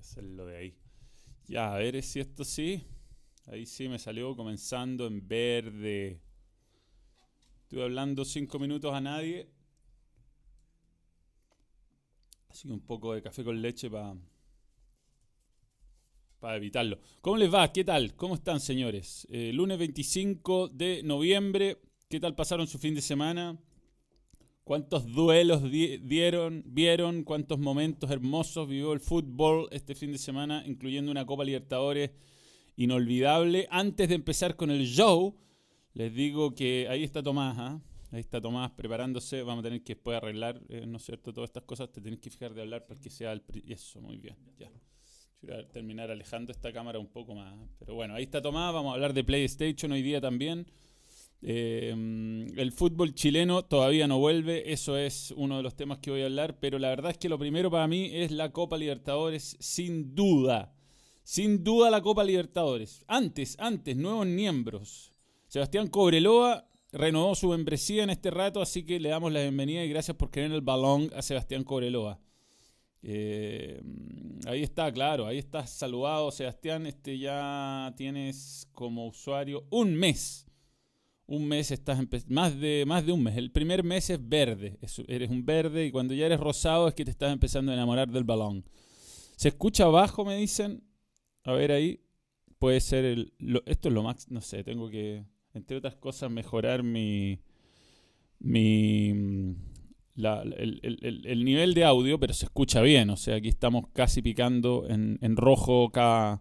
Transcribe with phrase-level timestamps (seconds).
[0.00, 0.74] hacerlo de ahí.
[1.46, 2.84] Ya, a ver si esto sí.
[3.46, 6.20] Ahí sí me salió comenzando en verde.
[7.62, 9.48] Estuve hablando cinco minutos a nadie.
[12.48, 14.16] Así que un poco de café con leche para
[16.40, 16.98] para evitarlo.
[17.20, 17.70] ¿Cómo les va?
[17.70, 18.14] ¿Qué tal?
[18.16, 19.26] ¿Cómo están, señores?
[19.30, 21.82] Eh, lunes 25 de noviembre.
[22.08, 23.58] ¿Qué tal pasaron su fin de semana?
[24.70, 27.24] ¿Cuántos duelos dieron, vieron?
[27.24, 32.12] ¿Cuántos momentos hermosos vivió el fútbol este fin de semana, incluyendo una Copa Libertadores
[32.76, 33.66] inolvidable?
[33.68, 35.34] Antes de empezar con el show,
[35.92, 37.82] les digo que ahí está Tomás, ¿ah?
[38.12, 39.42] Ahí está Tomás preparándose.
[39.42, 41.34] Vamos a tener que después arreglar, eh, ¿no es cierto?
[41.34, 43.42] Todas estas cosas te tienes que fijar de hablar para que sea el...
[43.66, 44.70] Eso, muy bien, ya
[45.72, 47.52] terminar alejando esta cámara un poco más.
[47.80, 50.64] Pero bueno, ahí está Tomás, vamos a hablar de PlayStation hoy día también.
[51.42, 51.90] Eh,
[52.56, 56.26] el fútbol chileno todavía no vuelve, eso es uno de los temas que voy a
[56.26, 60.14] hablar, pero la verdad es que lo primero para mí es la Copa Libertadores, sin
[60.14, 60.74] duda.
[61.22, 63.04] Sin duda la Copa Libertadores.
[63.06, 65.12] Antes, antes, nuevos miembros.
[65.48, 69.88] Sebastián Cobreloa renovó su membresía en este rato, así que le damos la bienvenida y
[69.88, 72.20] gracias por querer el balón a Sebastián Cobreloa.
[73.02, 73.80] Eh,
[74.46, 76.86] ahí está, claro, ahí estás saludado, Sebastián.
[76.86, 80.49] Este ya tienes como usuario un mes.
[81.30, 83.36] Un mes estás más de más de un mes.
[83.36, 87.04] El primer mes es verde, eres un verde y cuando ya eres rosado es que
[87.04, 88.64] te estás empezando a enamorar del balón.
[89.36, 90.82] Se escucha abajo, me dicen.
[91.44, 92.00] A ver ahí.
[92.58, 93.32] Puede ser el
[93.64, 97.38] esto es lo más, no sé, tengo que entre otras cosas mejorar mi
[98.40, 99.14] mi
[100.16, 103.10] el, nivel de audio, pero se escucha bien.
[103.10, 106.40] O sea, aquí estamos casi picando en, rojo cada,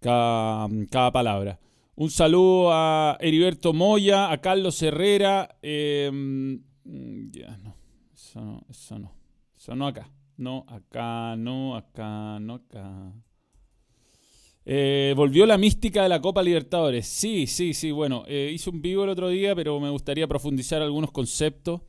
[0.00, 1.60] cada, palabra.
[1.96, 5.56] Un saludo a Heriberto Moya, a Carlos Herrera.
[5.62, 6.60] Em,
[7.30, 7.76] ya, no.
[8.12, 9.12] Eso no, eso no.
[9.56, 10.10] Eso no acá.
[10.36, 13.12] No, acá, no, acá, no, acá.
[14.66, 17.06] Eh, volvió la mística de la Copa Libertadores.
[17.06, 17.92] Sí, sí, sí.
[17.92, 21.82] Bueno, eh, hice un vivo el otro día, pero me gustaría profundizar algunos conceptos.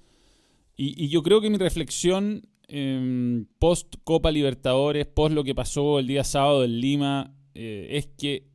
[0.77, 6.07] Y, yo creo que mi reflexión em, post Copa Libertadores, post lo que pasó el
[6.07, 8.49] día sábado en Lima, eh, es que,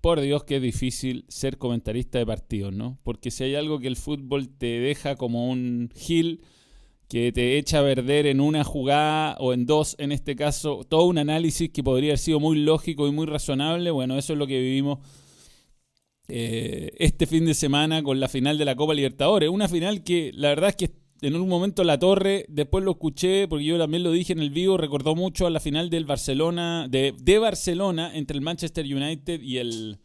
[0.00, 2.98] por Dios, que es difícil ser comentarista de partidos, ¿no?
[3.02, 6.42] Porque si hay algo que el fútbol te deja como un gil
[7.08, 11.04] que te echa a perder en una jugada o en dos, en este caso, todo
[11.04, 14.46] un análisis que podría haber sido muy lógico y muy razonable, bueno, eso es lo
[14.46, 14.98] que vivimos
[16.28, 19.48] eh, este fin de semana con la final de la Copa Libertadores.
[19.48, 23.48] Una final que la verdad es que en un momento la torre, después lo escuché,
[23.48, 26.86] porque yo también lo dije en el vivo, recordó mucho a la final del Barcelona,
[26.88, 29.98] de, de Barcelona entre el Manchester United y el,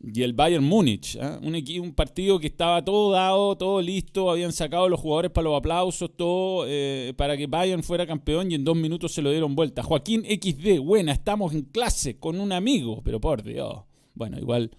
[0.00, 1.16] y el Bayern Múnich.
[1.20, 1.40] ¿ah?
[1.42, 6.10] Un, partido que estaba todo dado, todo listo, habían sacado los jugadores para los aplausos,
[6.16, 9.82] todo eh, para que Bayern fuera campeón y en dos minutos se lo dieron vuelta.
[9.82, 13.84] Joaquín XD, buena, estamos en clase con un amigo, pero por Dios.
[14.14, 14.70] Bueno, igual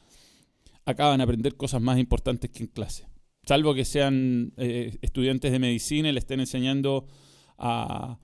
[0.85, 3.07] acaban a aprender cosas más importantes que en clase.
[3.47, 7.07] Salvo que sean eh, estudiantes de medicina y le estén enseñando
[7.57, 8.19] a,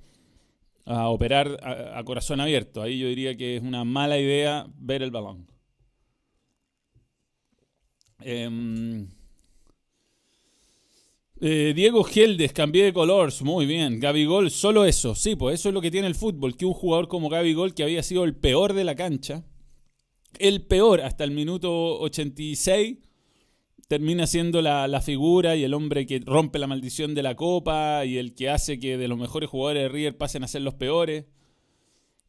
[0.85, 2.81] operar a, corazón abierto.
[2.81, 5.47] Ahí yo diría que es una mala idea ver el balón.
[8.19, 9.07] Em,
[11.39, 14.01] eh, Diego Geldes, cambié de colores, muy bien.
[14.27, 15.15] Gol, solo eso.
[15.15, 17.83] Sí, pues eso es lo que tiene el fútbol, que un jugador como Gol, que
[17.83, 19.45] había sido el peor de la cancha,
[20.37, 22.97] el peor hasta el minuto 86
[23.87, 28.17] termina siendo la, figura y el hombre que rompe la maldición de la copa y
[28.17, 31.25] el que hace que de los mejores jugadores de River pasen a ser los peores.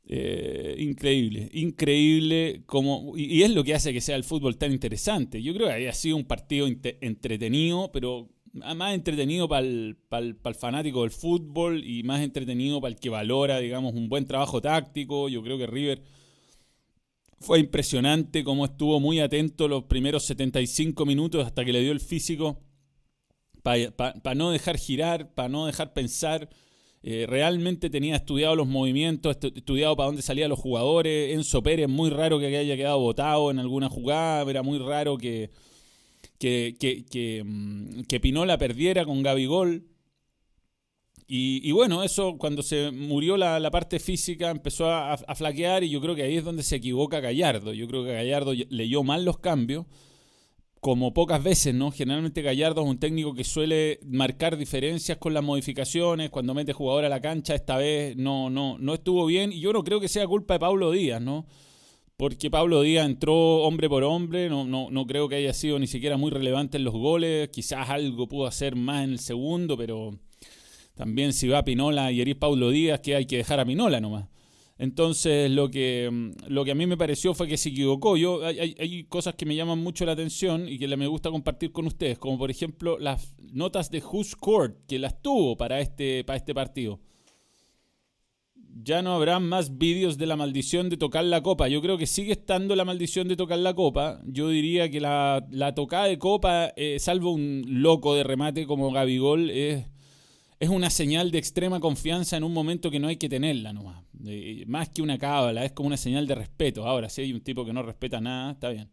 [0.06, 5.43] Eh, increíble, increíble como y, es lo que hace que sea el fútbol tan interesante.
[5.43, 9.97] Yo creo que haya sido un partido entretenido, pero más entretenido para el,
[10.59, 15.28] fanático del fútbol y más entretenido para el que valora, digamos, un buen trabajo táctico.
[15.28, 16.03] Yo creo que River
[17.44, 22.00] fue impresionante cómo estuvo muy atento los primeros 75 minutos hasta que le dio el
[22.00, 22.62] físico
[23.62, 26.49] para no dejar girar, para no dejar pensar.
[27.02, 31.35] Eh, realmente tenía estudiado los movimientos, estudiado para dónde salían los jugadores.
[31.35, 35.50] Enzo Pérez, muy raro que haya quedado botado en alguna jugada, era muy raro que,
[36.38, 39.85] que, que, que, mm, que Pinola perdiera con Gabigol.
[41.26, 46.15] Y, bueno, eso cuando se murió la, parte física empezó a, flaquear y yo creo
[46.15, 47.73] que ahí es donde se equivoca Gallardo.
[47.73, 49.87] Yo creo que Gallardo leyó mal los cambios,
[50.81, 51.91] como pocas veces, ¿no?
[51.91, 57.06] Generalmente Gallardo es un técnico que suele marcar diferencias con las modificaciones, cuando mete jugador
[57.06, 60.09] a la cancha, esta vez no, no, no estuvo bien y yo no creo que
[60.09, 61.47] sea culpa de Pablo Díaz, ¿no?
[62.19, 65.87] Porque Pablo Díaz entró hombre por hombre, no, no, no creo que haya sido ni
[65.87, 70.19] siquiera muy relevante en los goles, quizás algo pudo hacer más en el segundo, pero
[70.94, 74.00] también si va a Pinola y eres Paulo Díaz, que hay que dejar a Pinola
[74.00, 74.29] nomás.
[74.76, 78.17] Entonces, lo que, mm, lo que a mí me pareció fue que se equivocó.
[78.17, 81.70] Yo, hay, hay, cosas que me llaman mucho la atención y que me gusta compartir
[81.73, 86.25] con ustedes, como por ejemplo las notas de Who's Court, que las tuvo para este,
[86.25, 87.00] para este partido.
[88.82, 91.69] Ya no habrá más vídeos de la maldición de tocar la copa.
[91.69, 94.20] Yo creo que sigue estando la maldición de tocar la copa.
[94.26, 98.91] Yo diría que la, la tocada de copa, eh, salvo un loco de remate como
[98.91, 99.87] Gabigol, es
[100.61, 104.03] es una señal de extrema confianza en un momento que no hay que tenerla nomás.
[104.67, 106.87] más que una cábala, es como una señal de respeto.
[106.87, 108.91] Ahora, si hay un tipo que no respeta nada, está bien.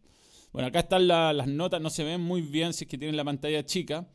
[0.52, 3.24] Bueno, acá están las notas, no se ven muy bien si es que tienen la
[3.24, 4.06] pantalla chica,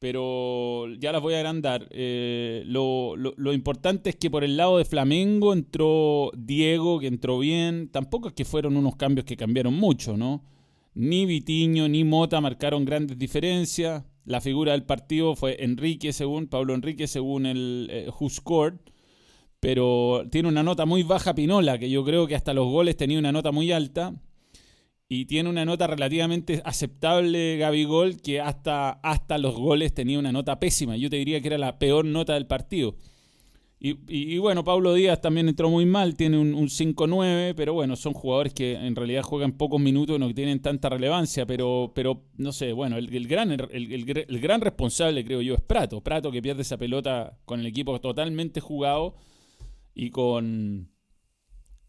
[0.00, 1.86] pero ya las voy a agrandar.
[1.90, 7.38] Eh, lo, lo, importante es que por el lado de Flamengo entró Diego, que entró
[7.38, 7.88] bien.
[7.92, 10.44] Tampoco es que fueron unos cambios que cambiaron mucho, ¿no?
[10.94, 14.02] Ni Vitiño ni Mota marcaron grandes diferencias.
[14.26, 18.28] La figura del partido fue Enrique, según Pablo Enrique, según el eh, Who.
[19.60, 23.20] Pero tiene una nota muy baja Pinola, que yo creo que hasta los goles tenía
[23.20, 24.14] una nota muy alta.
[25.08, 30.58] Y tiene una nota relativamente aceptable Gabigol, que hasta, hasta los goles tenía una nota
[30.58, 30.96] pésima.
[30.96, 32.96] Yo te diría que era la peor nota del partido.
[33.78, 38.54] Y, bueno, Pablo Díaz también entró muy mal, tiene un, 5-9, pero bueno, son jugadores
[38.54, 42.96] que en realidad juegan pocos minutos no tienen tanta relevancia, pero, pero no sé, bueno,
[42.96, 47.60] el, gran, el, gran responsable creo yo es Prato, Prato que pierde esa pelota con
[47.60, 49.14] el equipo totalmente jugado
[49.94, 50.90] y con,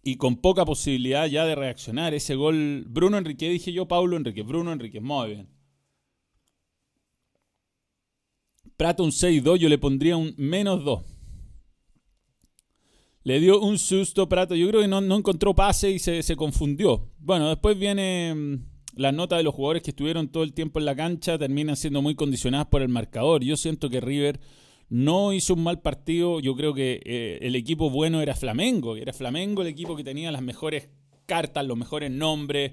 [0.03, 2.13] y con poca posibilidad ya de reaccionar.
[2.13, 5.49] Ese gol, Bruno Enrique, dije yo, Pablo Enrique, Bruno Enrique, muy bien.
[8.75, 11.16] Prato un 6-2, yo le pondría un menos 2.
[13.27, 14.55] Le dio un susto Prato.
[14.55, 17.09] Yo creo que no, encontró pase y se, confundió.
[17.19, 18.55] Bueno, después viene mm,
[18.95, 21.37] la nota de los jugadores que estuvieron todo el tiempo en la cancha.
[21.37, 23.43] Terminan siendo muy condicionadas por el marcador.
[23.43, 24.39] Yo siento que River
[24.87, 26.39] no hizo un mal partido.
[26.39, 28.95] Yo creo que eh, el equipo bueno era Flamengo.
[28.95, 30.87] Era Flamengo el equipo que tenía las mejores
[31.25, 32.71] cartas, los mejores nombres.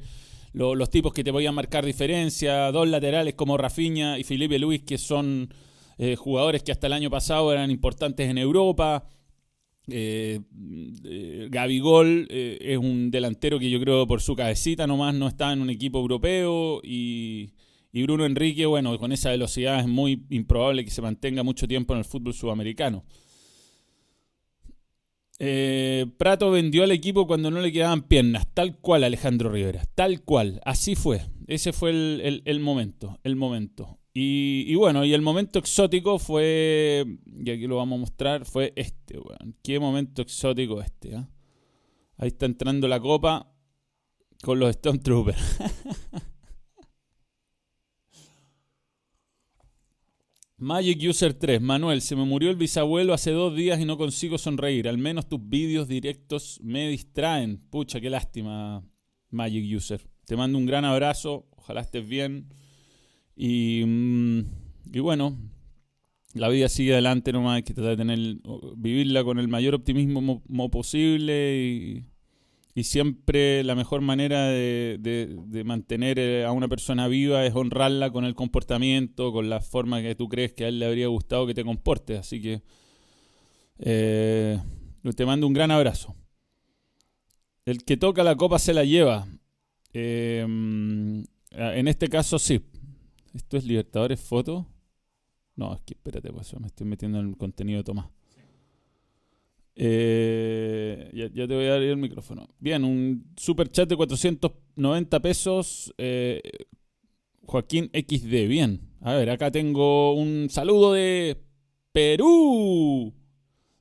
[0.52, 4.98] los tipos que te podían marcar diferencia, dos laterales como Rafinha y Felipe Luis, que
[4.98, 5.52] son
[5.98, 9.04] eh, jugadores que hasta el año pasado eran importantes en Europa.
[9.88, 10.40] Eh,
[11.04, 15.52] eh, Gabigol eh, es un delantero que yo creo por su cabecita nomás no está
[15.52, 17.52] en un equipo europeo y,
[17.92, 22.00] Bruno Enrique, bueno, con esa velocidad es muy improbable que se mantenga mucho tiempo en
[22.00, 23.04] el fútbol sudamericano.
[26.18, 30.60] Prato vendió al equipo cuando no le quedaban piernas, tal cual Alejandro Rivera, tal cual,
[30.64, 33.98] así fue, ese fue el momento, el momento.
[34.16, 37.04] Y, bueno, y el momento exótico fue,
[37.44, 39.56] y aquí lo vamos a mostrar, fue este, weón.
[39.60, 41.26] Qué momento exótico este, ¿eh?
[42.18, 43.52] Ahí está entrando la copa
[44.40, 45.58] con los Stone Troopers.
[50.58, 54.38] Magic User 3, Manuel, se me murió el bisabuelo hace dos días y no consigo
[54.38, 54.88] sonreír.
[54.88, 57.58] Al menos tus vídeos directos me distraen.
[57.68, 58.88] Pucha, qué lástima,
[59.30, 60.08] Magic User.
[60.24, 62.48] Te mando un gran abrazo, ojalá estés bien.
[63.36, 64.40] Mm,
[64.92, 65.36] y, bueno,
[66.34, 68.18] la vida sigue adelante nomás, hay que tratar de tener,
[68.76, 72.04] vivirla con el mayor optimismo posible y,
[72.82, 78.34] siempre la mejor manera de, mantener eh, a una persona viva es honrarla con el
[78.34, 81.64] comportamiento, con la forma que tú crees que a él le habría gustado que te
[81.64, 82.18] comportes.
[82.18, 82.62] Así que
[83.78, 84.58] eh,
[85.16, 86.16] te mando un gran abrazo.
[87.64, 89.26] El que toca la copa se la lleva.
[89.92, 92.60] Eh, mm, en este caso sí.
[93.34, 94.66] ¿Esto es Libertadores Foto?
[95.56, 98.06] No, es que espérate, pues me estoy metiendo en el contenido de Tomás.
[99.76, 102.48] Eh, ya, te voy a dar el micrófono.
[102.60, 105.92] Bien, un super chat de 490 pesos.
[105.98, 106.40] Eh,
[107.42, 108.88] Joaquín XD, bien.
[109.00, 111.42] A ver, acá tengo un saludo de
[111.92, 113.12] Perú.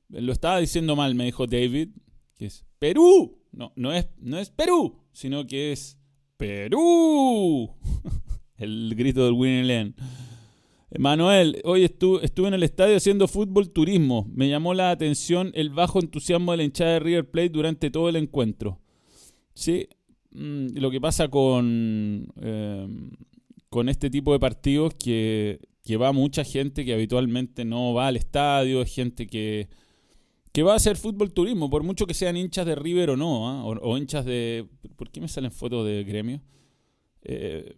[0.09, 1.89] Lo estaba diciendo mal, me dijo David,
[2.35, 3.39] que es Perú.
[3.51, 5.97] No, no es, no es Perú, sino que es
[6.37, 7.71] Perú.
[8.63, 9.95] El grito del Winnie Len.
[10.97, 14.25] Manuel, hoy estuve, en el estadio haciendo fútbol turismo.
[14.31, 18.07] Me llamó la atención el bajo entusiasmo de la hinchada de River Plate durante todo
[18.07, 18.79] el encuentro.
[19.53, 19.89] Sí,
[20.31, 22.87] mm, lo que pasa con, eh,
[23.69, 28.15] con este tipo de partidos que, que va mucha gente que habitualmente no va al
[28.15, 29.67] estadio, es gente que,
[30.53, 33.49] que va a hacer fútbol turismo, por mucho que sean hinchas de River o no,
[33.49, 33.65] ¿ah?
[33.65, 34.67] o, hinchas de...
[34.95, 36.41] ¿Por qué me salen fotos de gremio?
[37.23, 37.75] Eh,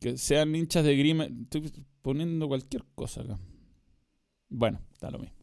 [0.00, 1.24] que sean hinchas de grima.
[1.24, 1.70] Estoy
[2.02, 3.38] poniendo cualquier cosa acá.
[4.48, 5.42] Bueno, está lo mismo.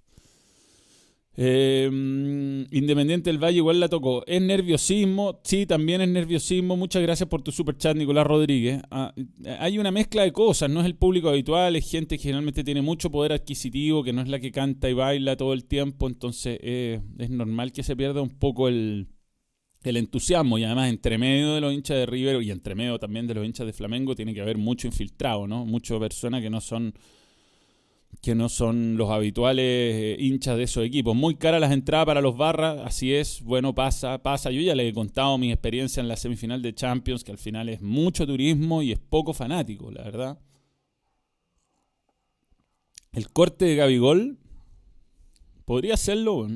[1.42, 1.86] Eh,
[2.72, 4.26] Independiente del Valle igual la tocó.
[4.28, 5.40] ¿Es nerviosismo?
[5.44, 6.76] Sí, también es nerviosismo.
[6.76, 8.82] Muchas gracias por tu super chat, Nicolás Rodríguez.
[8.92, 9.14] Ah,
[9.60, 10.70] hay una mezcla de cosas.
[10.70, 14.22] No es el público habitual, es gente que generalmente tiene mucho poder adquisitivo, que no
[14.22, 16.08] es la que canta y baila todo el tiempo.
[16.08, 19.08] Entonces eh, es normal que se pierda un poco el,
[19.84, 20.58] el entusiasmo.
[20.58, 23.46] Y además, entre medio de los hinchas de River y entre medio también de los
[23.46, 25.66] hinchas de Flamengo, tiene que haber mucho infiltrado, ¿no?
[25.66, 26.94] Muchas personas que no son
[28.22, 31.16] que no son los habituales eh, hinchas de esos equipos.
[31.16, 34.52] Muy caras las entradas para los barras, así es, bueno, pasa, pasa.
[34.52, 37.70] Yo ya le he contado mi experiencia en la semifinal de Champions, que al final
[37.70, 40.40] es mucho turismo y es poco fanático, la verdad.
[43.14, 44.38] El corte de Gabigol
[45.66, 46.48] podría serlo.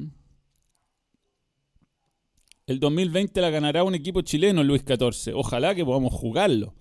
[2.65, 5.35] El 2020 la ganará un equipo chileno, Luis XIV.
[5.35, 6.73] Ojalá que podamos jugarlo.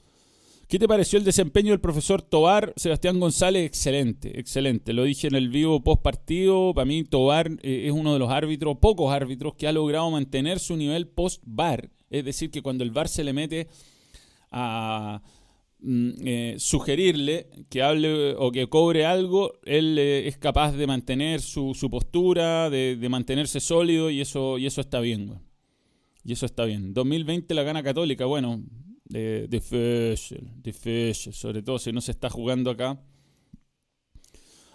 [0.68, 2.72] ¿Qué te pareció el desempeño del profesor Tobar?
[2.76, 4.92] Sebastián González, excelente, excelente.
[4.92, 6.72] Lo dije en el vivo post partido.
[6.72, 10.60] Para mí, Tobar eh, es uno de los árbitros, pocos árbitros, que ha logrado mantener
[10.60, 11.90] su nivel post bar.
[12.10, 13.66] Es decir, que cuando el bar se le mete
[14.52, 15.20] a
[15.80, 21.40] mm, eh, sugerirle que hable o que cobre algo, él eh, es capaz de mantener
[21.40, 25.42] su, postura, de, mantenerse sólido y eso, y eso está bien.
[26.24, 26.94] Y eso está bien.
[26.94, 28.62] 2020 la gana Católica, bueno,
[29.04, 33.00] de, de sobre todo si no se está jugando acá.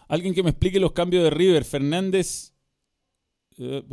[0.08, 1.66] Alguien que me explique los cambios de River.
[1.66, 2.54] Fernández.
[3.58, 3.84] Eh,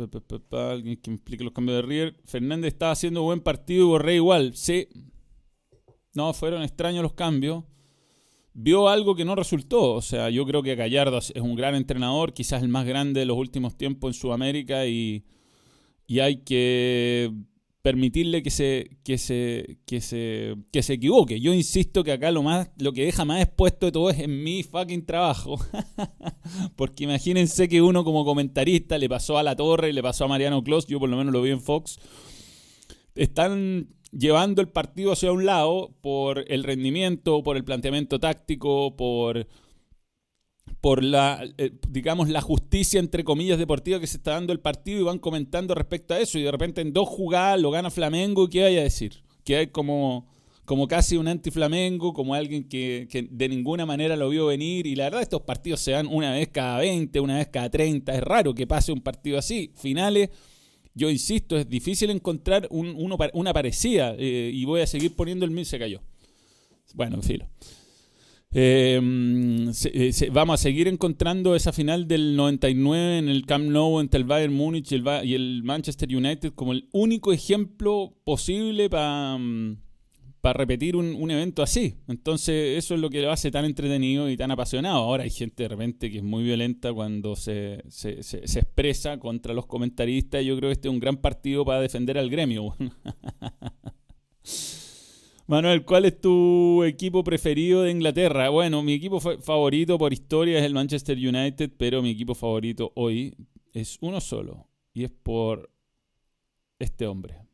[0.51, 2.15] alguien que me explique los cambios de River.
[2.25, 4.55] Fernández estaba haciendo buen partido y Borré igual.
[4.55, 4.87] Sí.
[6.13, 7.65] No, fueron extraños los cambios.
[8.53, 9.93] Vio algo que no resultó.
[9.93, 13.25] O sea, yo creo que Gallardo es un gran entrenador, quizás el más grande de
[13.25, 15.25] los últimos tiempos en Sudamérica y,
[16.07, 17.31] y hay que
[17.85, 21.39] permitirle que se, que se, que se, que se equivoque.
[21.39, 24.43] Yo insisto que acá lo más, lo que deja más expuesto de todo es en
[24.43, 25.59] mi fucking trabajo.
[26.75, 30.63] Porque imagínense que uno como comentarista le pasó a La Torre, le pasó a Mariano
[30.63, 31.99] Clos, yo por lo menos lo vi en Fox.
[33.13, 39.47] Están llevando el partido hacia un lado por el rendimiento, por el planteamiento táctico, por
[40.81, 44.99] por la, eh, digamos, la justicia, entre comillas, deportiva que se está dando el partido
[44.99, 46.37] y van comentando respecto a eso.
[46.37, 49.23] Y de repente en dos jugadas lo gana Flamengo, ¿qué vaya a decir?
[49.43, 50.27] Que hay como,
[50.65, 54.87] como casi un anti-Flamengo, como alguien que, de ninguna manera lo vio venir.
[54.87, 58.13] Y la verdad, estos partidos se dan una vez cada 20, una vez cada 30.
[58.13, 59.71] Es raro que pase un partido así.
[59.75, 60.29] Finales,
[60.93, 64.15] yo insisto, es difícil encontrar un, uno, una parecida.
[64.17, 66.01] Eh, y voy a seguir poniendo el mil, se cayó.
[66.93, 67.23] Bueno, en
[68.57, 74.21] Em, eh, vamos a seguir encontrando esa final del 99 en el Camp Nou entre
[74.21, 79.75] el Bayern Múnich y el, Manchester United como el único ejemplo posible para mm,
[80.41, 81.95] repetir un, evento así.
[82.07, 84.99] Entonces eso es lo que lo hace tan entretenido y tan apasionado.
[84.99, 90.45] Ahora hay gente de repente que es muy violenta cuando se expresa contra los comentaristas.
[90.45, 92.73] Yo creo que este es un gran partido para defender al gremio.
[95.47, 98.49] Manuel, ¿cuál es tu equipo preferido de Inglaterra?
[98.49, 103.35] Bueno, mi equipo favorito por historia es el Manchester United, pero mi equipo favorito hoy
[103.71, 105.69] es uno solo y es por
[106.79, 107.45] este hombre.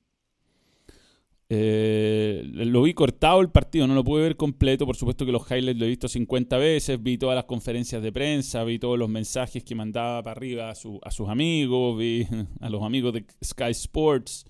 [1.50, 4.86] Eh, lo vi cortado el partido, no lo pude ver completo.
[4.86, 7.04] Por supuesto que los highlights lo he visto 50 veces.
[7.04, 10.72] Vi todas las conferencias de prensa, vi todos los mensajes que mandaba para arriba a,
[10.72, 12.26] a sus amigos, vi
[12.62, 14.46] a los amigos de Sky Sports.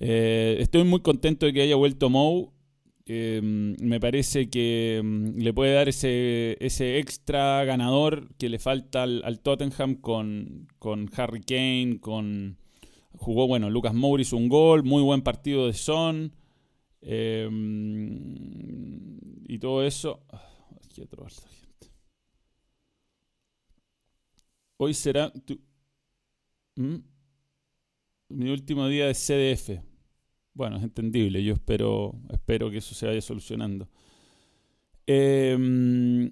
[0.00, 2.52] Eh, estoy muy contento de que haya vuelto Mou.
[3.06, 9.02] Mm, me parece que mm, le puede dar ese, ese extra ganador que le falta
[9.02, 12.56] al, Tottenham con, con, Harry Kane, con
[13.16, 16.32] jugó bueno Lucas Morris un gol, muy buen partido de Son
[17.02, 18.26] mm,
[19.48, 20.20] y todo eso.
[24.76, 25.32] Hoy será
[28.28, 29.80] mi último día de CDF.
[30.54, 33.88] Bueno, es entendible, yo espero, espero que eso se vaya solucionando.
[35.06, 36.30] Em,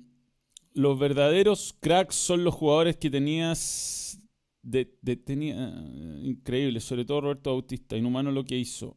[0.74, 4.18] los verdaderos cracks son los jugadores que tenías.
[4.62, 5.74] De, tenía,
[6.22, 8.96] increíble, sobre todo Roberto Bautista, inhumano lo que hizo.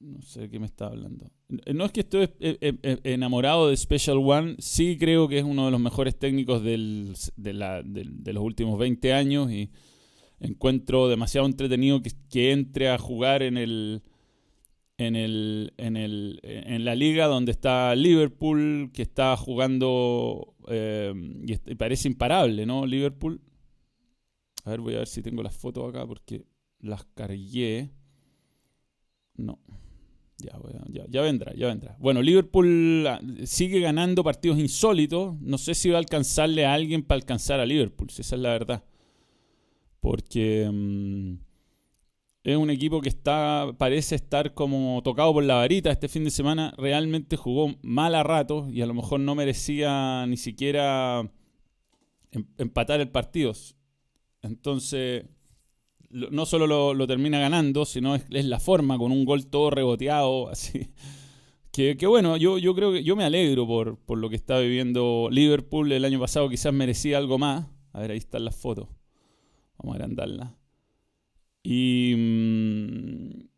[0.00, 1.30] No sé de qué me está hablando.
[1.74, 2.30] No es que estoy
[3.04, 7.52] enamorado de Special One, sí creo que es uno de los mejores técnicos del, de,
[7.52, 9.70] la, de los últimos 20 años y
[10.40, 14.02] encuentro demasiado entretenido que, entre a jugar en el
[14.96, 21.12] en el, en el en la liga donde está Liverpool que está jugando eh,
[21.46, 23.40] y, parece imparable no Liverpool
[24.64, 26.44] a ver voy a ver si tengo las fotos acá porque
[26.80, 27.90] las cargué
[29.36, 29.58] no
[30.40, 30.52] Ya,
[31.08, 31.96] ya, vendrá, ya vendrá.
[31.98, 35.36] Bueno, Liverpool ah, sigue ganando partidos insólitos.
[35.40, 38.42] No sé si va a alcanzarle a alguien para alcanzar a Liverpool, si esa es
[38.42, 38.84] la verdad.
[40.00, 41.34] Porque mm,
[42.44, 45.90] es un equipo que está parece estar como tocado por la varita.
[45.90, 50.24] Este fin de semana realmente jugó mal a rato y a lo mejor no merecía
[50.26, 51.30] ni siquiera
[52.30, 53.52] em, empatar el partido.
[54.42, 55.24] Entonces,
[56.10, 60.90] no solo lo, termina ganando, sino es, la forma, con un gol todo reboteado, así.
[61.70, 65.28] Que, bueno, yo, yo creo que yo me alegro por, por lo que está viviendo
[65.30, 65.92] Liverpool.
[65.92, 67.66] El año pasado quizás merecía algo más.
[67.92, 68.88] A ver, ahí están las fotos.
[69.78, 70.56] Vamos a agrandarla.
[71.62, 72.14] Y.
[72.16, 73.48] Mm,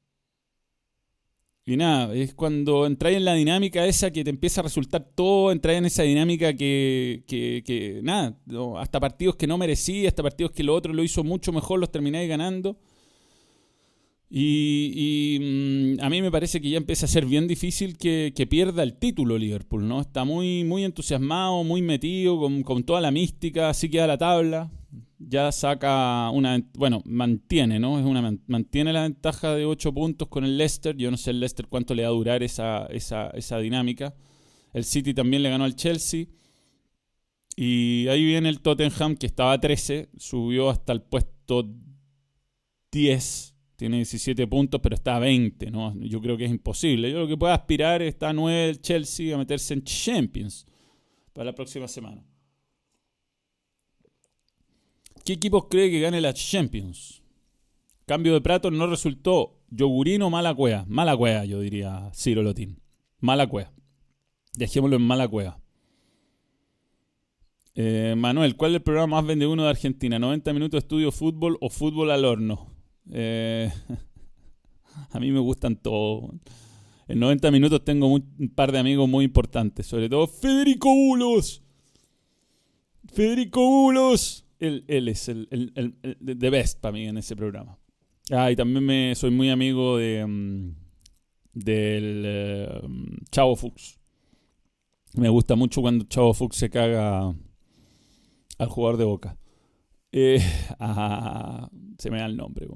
[1.66, 5.52] y nada, es cuando entráis en la dinámica esa que te empieza a resultar todo,
[5.52, 8.36] entráis en esa dinámica que, nada,
[8.78, 11.92] hasta partidos que no merecía, hasta partidos que lo otro lo hizo mucho mejor, los
[11.92, 12.76] termináis ganando.
[14.28, 18.82] Y, mm, a mí me parece que ya empieza a ser bien difícil que, pierda
[18.82, 20.00] el título Liverpool, ¿no?
[20.00, 24.72] Está muy, muy entusiasmado, muy metido, con, con toda la mística, así queda la tabla
[25.20, 27.98] ya saca una, bueno, mantiene, ¿no?
[27.98, 30.96] Es una, mantiene la ventaja de 8 puntos con el Leicester.
[30.96, 34.14] Yo no sé el Leicester cuánto le va a durar esa, esa, esa dinámica.
[34.72, 36.26] El City también le ganó al Chelsea.
[37.54, 41.68] Y ahí viene el Tottenham que estaba a 13, subió hasta el puesto
[42.90, 43.54] 10.
[43.76, 45.94] Tiene 17 puntos, pero está a 20, ¿no?
[46.00, 47.10] Yo creo que es imposible.
[47.10, 50.66] Yo lo que puedo aspirar está a 9 el Chelsea a meterse en Champions
[51.34, 52.24] para la próxima semana.
[55.24, 57.22] ¿Qué equipos cree que gane la Champions?
[58.06, 59.58] Cambio de plato no resultó.
[59.70, 60.84] Yogurino, mala cueva.
[60.88, 62.80] Mala cueva, yo diría Ciro Lotín.
[63.20, 63.72] Mala cueva.
[64.54, 65.60] Dejémoslo en mala cueva.
[67.74, 70.18] Eh, Manuel, ¿cuál es el programa más vende uno de Argentina?
[70.18, 72.66] ¿90 minutos estudio fútbol o fútbol al horno?
[73.12, 73.70] Eh,
[75.10, 76.30] a mí me gustan todos.
[77.06, 81.62] En 90 minutos tengo un par de amigos muy importantes, sobre todo Federico Bulos.
[83.12, 87.78] Federico Bulos él, es el, el, the best para mí en ese programa.
[88.30, 90.74] Ah, y también me, soy muy amigo de, mm,
[91.52, 92.80] del eh,
[93.30, 93.98] Chavo Fuchs.
[95.14, 97.34] Me gusta mucho cuando Chavo Fuchs se caga
[98.58, 99.36] al jugador de boca.
[100.12, 100.40] Eh,
[100.78, 101.68] ah,
[101.99, 102.68] se me da el nombre.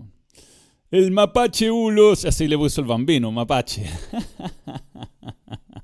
[0.90, 3.85] El Mapache Ulos, así le puso el bambino, Mapache.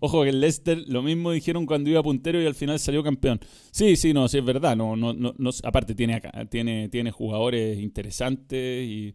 [0.00, 3.40] Ojo que el Leicester lo mismo dijeron cuando iba puntero y al final salió campeón.
[3.70, 4.76] Sí, sí, no, sí es verdad.
[4.76, 6.20] No, no, no, aparte tiene,
[6.50, 9.14] tiene, tiene jugadores interesantes y,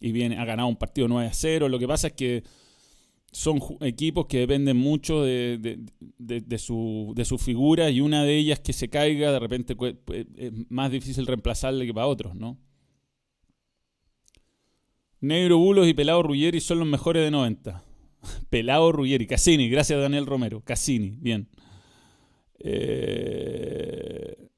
[0.00, 1.68] viene, ha ganado un partido 9 a 0.
[1.68, 2.44] Lo que pasa es que
[3.30, 5.78] son equipos que dependen mucho de,
[6.58, 9.76] su, de su figura y una de ellas que se caiga, de repente
[10.36, 12.58] es más difícil reemplazarle que para otros, ¿no?
[15.20, 17.87] Negro Bulos y Pelado Ruggeri son los mejores de 90.
[18.50, 20.62] Pelado Ruggeri, Cassini, gracias Daniel Romero.
[20.64, 21.48] Cassini, bien.
[22.60, 24.48] Eh,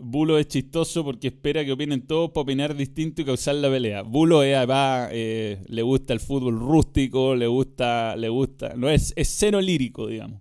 [0.00, 4.02] Bulo es chistoso porque espera que opinen todos para opinar distinto y causar la pelea.
[4.02, 9.28] Bulo va, eh, le gusta el fútbol rústico, le gusta, le gusta, no es, es
[9.28, 10.40] cero lírico, digamos.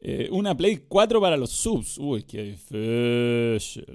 [0.00, 1.96] Eh, una Play 4 para los subs.
[1.98, 3.86] Uy, qué difícil.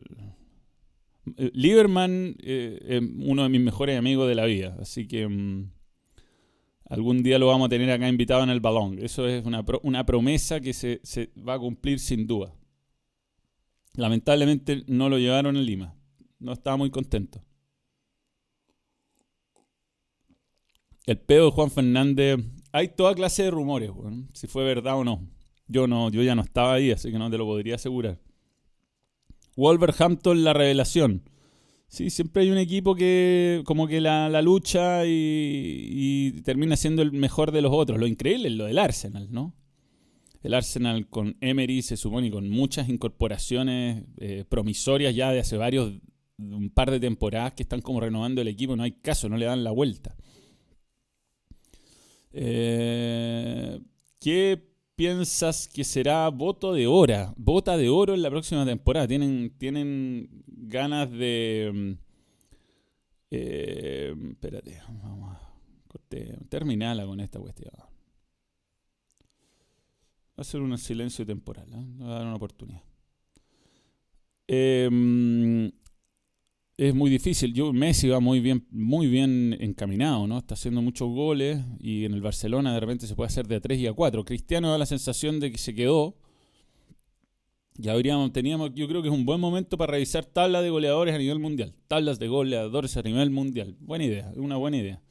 [1.54, 5.28] Lieberman es uno de mis mejores amigos de la vida, así que...
[6.90, 8.98] Algún día lo vamos a tener acá invitado en el balón.
[9.00, 11.02] Eso es una, una promesa que se,
[11.38, 12.54] va a cumplir sin duda.
[13.96, 15.96] Lamentablemente no lo llevaron en Lima.
[16.40, 17.44] No estaba muy contento.
[21.06, 22.40] El pedo de Juan Fernández.
[22.72, 23.92] Hay toda clase de rumores,
[24.34, 25.28] si fue verdad o no.
[25.68, 28.20] Yo no, yo ya no estaba ahí, así que no te lo podría asegurar.
[29.56, 31.24] Wolverhampton, la revelación.
[31.90, 37.52] Sí, siempre hay un equipo que como que la, lucha y, termina siendo el mejor
[37.52, 37.98] de los otros.
[37.98, 39.56] Lo increíble es lo del Arsenal, ¿no?
[40.44, 45.94] El Arsenal con Emery se supone con muchas incorporaciones eh, promisorias ya de hace varios,
[46.38, 49.46] un par de temporadas que están como renovando el equipo, no hay caso, no le
[49.46, 50.16] dan la vuelta.
[52.32, 53.80] Eh,
[54.20, 54.67] ¿Qué
[54.98, 57.34] piensas que será voto de hora?
[57.38, 59.08] Vota de oro en la próxima temporada.
[59.08, 61.72] Tienen, tienen ganas de...
[61.74, 61.92] Mm,
[63.30, 65.48] eh, espérate, vamos a
[66.50, 67.72] terminala con esta cuestión.
[70.38, 71.86] Va a ser un silencio temporal, ¿eh?
[72.02, 72.82] va a dar una oportunidad.
[74.48, 75.68] Eh, mm,
[76.78, 77.54] es muy difícil.
[77.54, 80.38] Yo, Messi va muy bien, muy bien encaminado, ¿no?
[80.38, 83.60] Está haciendo muchos goles y en el Barcelona de repente se puede hacer de a
[83.60, 84.24] 3 y a 4.
[84.24, 86.16] Cristiano da la sensación de que se quedó.
[87.80, 91.16] Ya habríamos, teníamos, yo creo que es un buen momento para revisar tablas de goleadores
[91.16, 91.74] a nivel mundial.
[91.88, 93.76] Tablas de goleadores a nivel mundial.
[93.80, 95.02] Buena idea, una buena idea.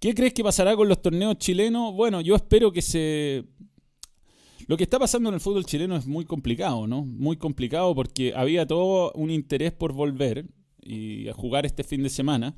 [0.00, 1.94] ¿Qué crees que pasará con los torneos chilenos?
[1.94, 3.44] Bueno, yo espero que se...
[4.66, 7.04] Lo que está pasando en el fútbol chileno es muy complicado, ¿no?
[7.04, 10.46] Muy complicado porque había todo un interés por volver
[10.82, 12.56] y a jugar este fin de semana.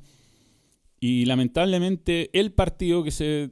[0.99, 3.51] Y lamentablemente el partido que se...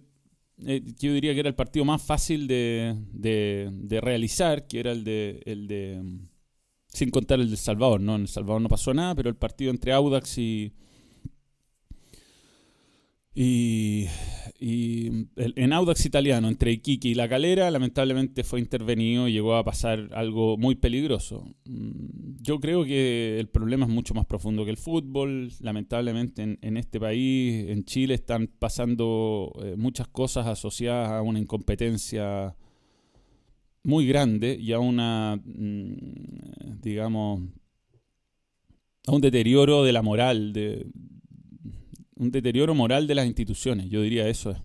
[0.66, 5.04] Eh, yo diría que era el partido más fácil de, de, realizar, que era el
[5.04, 6.02] de, el de...
[6.88, 8.16] Sin contar el de Salvador, ¿no?
[8.16, 10.74] En El Salvador no pasó nada, pero el partido entre Audax y,
[13.34, 14.06] y,
[14.66, 20.10] en Audax Italiano, entre Iquique y La Calera, lamentablemente fue intervenido y llegó a pasar
[20.14, 21.46] algo muy peligroso.
[21.66, 25.52] Mm, yo creo que el problema es mucho más profundo que el fútbol.
[25.60, 32.56] Lamentablemente en, este país, en Chile, están pasando eh, muchas cosas asociadas a una incompetencia
[33.84, 37.42] muy grande y a una, mm, digamos,
[39.08, 40.88] a un deterioro de la moral de,
[42.16, 44.56] un deterioro moral de las instituciones, yo diría eso.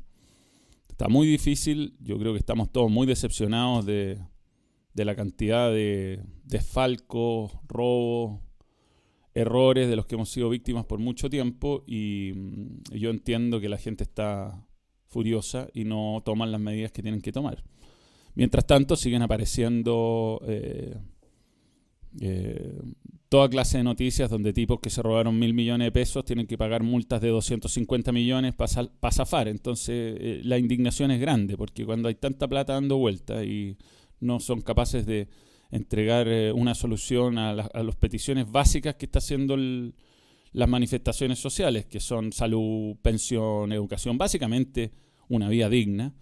[0.89, 4.19] Está muy difícil, yo creo que estamos todos muy decepcionados de,
[4.95, 8.41] la cantidad de desfalcos, robos,
[9.33, 13.69] errores de los que hemos sido víctimas por mucho tiempo y, mm, yo entiendo que
[13.69, 14.67] la gente está
[15.07, 17.63] furiosa y no toman las medidas que tienen que tomar.
[18.35, 20.97] Mientras tanto, siguen apareciendo eh,
[22.21, 22.81] eh,
[23.29, 26.57] toda clase de noticias donde tipos que se robaron mil millones de pesos tienen que
[26.57, 29.49] pagar multas de 250 millones para zafar.
[29.49, 33.77] Entonces eh, la indignación es grande porque cuando hay tanta plata dando vuelta y
[34.21, 35.29] no son capaces de
[35.71, 42.01] entregar eh, una solución a, las peticiones básicas que está haciendo las manifestaciones sociales, que
[42.01, 44.93] son salud, pensión, educación, básicamente
[45.29, 46.14] una vida digna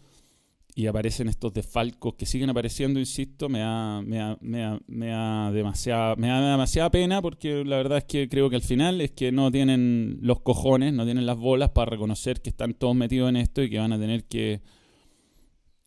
[0.78, 5.06] y aparecen estos desfalcos que siguen apareciendo, insisto, me da, me da, me da, me
[5.06, 9.00] da, demasiada, me da demasiada pena porque la verdad es que creo que al final
[9.00, 12.94] es que no tienen los cojones, no tienen las bolas para reconocer que están todos
[12.94, 14.60] metidos en esto y que van a tener que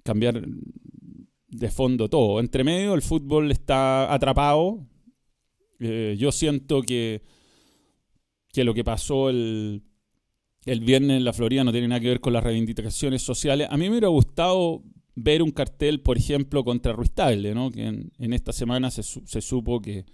[0.01, 0.41] cambiar
[1.49, 2.39] de fondo todo.
[2.39, 4.87] Entre medio el fútbol está atrapado.
[5.79, 7.21] Eh, yo siento que,
[8.51, 9.83] que lo que pasó el,
[10.71, 13.67] el viernes en la Florida no tiene nada que ver con las reivindicaciones sociales.
[13.71, 14.83] A mí me hubiera gustado
[15.15, 17.71] ver un cartel, por ejemplo, contra Ruiz Tagle, ¿no?
[17.71, 20.05] que en, esta semana se, supo que,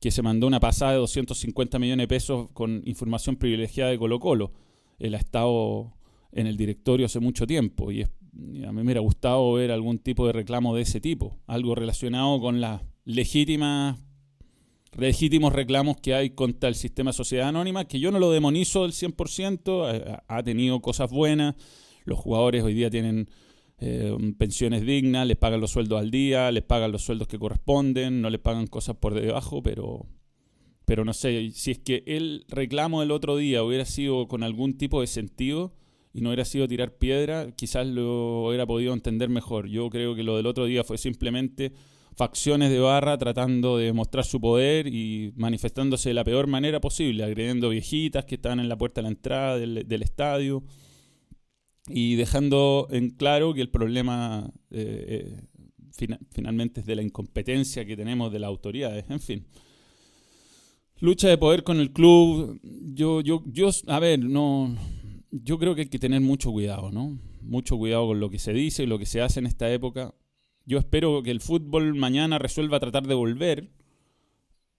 [0.00, 4.52] se mandó una pasada de 250 millones de pesos con información privilegiada de Colo Colo.
[4.98, 5.94] Él ha estado
[6.32, 10.26] en el directorio hace mucho tiempo y, a mí me hubiera gustado ver algún tipo
[10.26, 14.00] de reclamo de ese tipo, algo relacionado con las legítimas
[14.96, 18.82] legítimos reclamos que hay contra el sistema de sociedad anónima, que yo no lo demonizo
[18.82, 21.54] del 100%, ha, tenido cosas buenas,
[22.04, 23.28] los jugadores hoy día tienen
[23.78, 28.20] eh, pensiones dignas, les pagan los sueldos al día, les pagan los sueldos que corresponden,
[28.20, 30.06] no les pagan cosas por debajo, pero,
[30.84, 34.76] pero no sé, si es que el reclamo del otro día hubiera sido con algún
[34.78, 35.74] tipo de sentido
[36.12, 39.66] y no hubiera sido tirar piedra, quizás lo hubiera podido entender mejor.
[39.66, 41.72] Yo creo que lo del otro día fue simplemente
[42.16, 47.24] facciones de barra tratando de mostrar su poder y manifestándose de la peor manera posible,
[47.24, 50.62] agrediendo viejitas que estaban en la puerta de la entrada del, estadio
[51.88, 55.36] y dejando en claro que el problema eh,
[56.08, 59.04] eh, finalmente es de la incompetencia que tenemos de las autoridades.
[59.08, 59.46] En fin.
[61.00, 62.60] Lucha de poder con el club.
[62.62, 64.74] Yo, yo, yo, a ver, no.
[65.30, 67.18] Yo creo que hay que tener mucho cuidado, ¿no?
[67.42, 70.14] Mucho cuidado con lo que se dice y lo que se hace en esta época
[70.66, 73.70] yo espero que el fútbol mañana resuelva tratar de volver.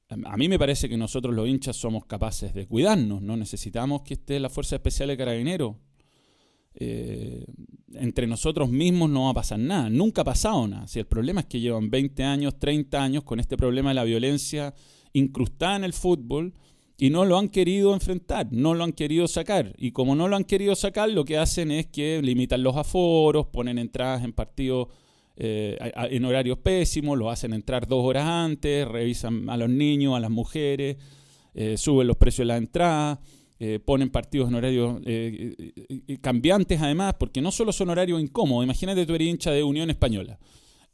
[0.10, 4.16] A mí me parece que nosotros los hinchas somos capaces de cuidarnos, no necesitamos que
[4.16, 5.76] esté la Fuerza Especial de Carabineros.
[6.78, 7.46] Eh,
[7.94, 10.88] entre nosotros mismos no va a pasar nada, nunca ha pasado nada.
[10.88, 14.04] Si el problema es que llevan 20 años, 30 años con este problema de la
[14.04, 14.74] violencia
[15.14, 16.54] incrustada en el fútbol
[16.98, 19.74] y no lo han querido enfrentar, no lo han querido sacar.
[19.78, 23.48] Y como no lo han querido sacar, lo que hacen es que limitan los aforos,
[23.48, 24.90] ponen entradas en partidos
[25.38, 25.78] eh,
[26.10, 30.32] en horarios pésimos, lo hacen entrar dos horas antes, revisan a los niños, a las
[30.32, 30.98] mujeres,
[31.54, 33.20] eh, suben los precios de la entrada,
[33.60, 35.02] eh, ponen partidos en horarios
[36.22, 40.40] cambiantes además, porque no solo son horarios incómodos, imagínate tú eres hincha de Unión Española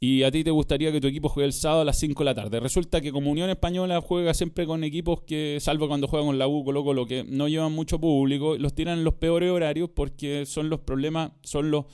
[0.03, 2.25] y a ti te gustaría que tu equipo juegue el sábado a las 5 de
[2.25, 2.59] la tarde.
[2.59, 6.47] Resulta que como Unión Española juega siempre con equipos que, salvo cuando juegan con la
[6.47, 10.47] U, Colo lo que no llevan mucho público, los tiran en los peores horarios porque
[10.47, 11.85] son los problemas, son los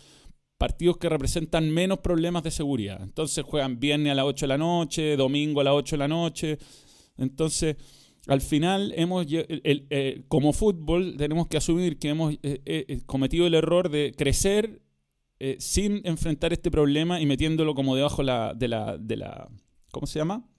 [0.57, 3.01] partidos que representan menos problemas de seguridad.
[3.01, 6.07] Entonces juegan viernes a las 8 de la noche, domingo a las 8 de la
[6.07, 6.57] noche.
[7.17, 7.77] Entonces,
[8.27, 13.53] al final, hemos eh, como fútbol tenemos que asumir que hemos eh, eh, cometido el
[13.53, 14.81] error de crecer
[15.59, 19.47] sin enfrentar este problema y metiéndolo como debajo la, de, la, de la...
[19.91, 20.49] ¿Cómo se llama?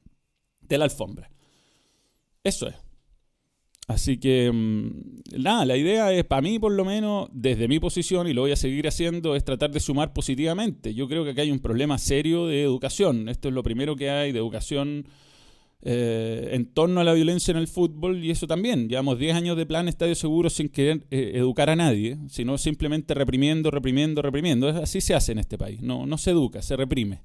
[0.60, 1.32] De la alfombra.
[2.44, 2.76] Eso es.
[3.88, 8.28] Así que, mm, nada, la idea es, para mí por lo menos, desde mi posición,
[8.28, 10.94] y lo voy a seguir haciendo, es tratar de sumar positivamente.
[10.94, 13.30] Yo creo que acá hay un problema serio de educación.
[13.30, 15.06] Esto es lo primero que hay de educación
[15.80, 18.90] eh, en torno a la violencia en el fútbol y eso también.
[18.90, 23.14] Llevamos 10 años de plan Estadio Seguro sin querer eh, educar a nadie, sino simplemente
[23.14, 24.68] reprimiendo, reprimiendo, reprimiendo.
[24.68, 25.80] Así se hace en este país.
[25.80, 27.22] No, no se educa, se reprime.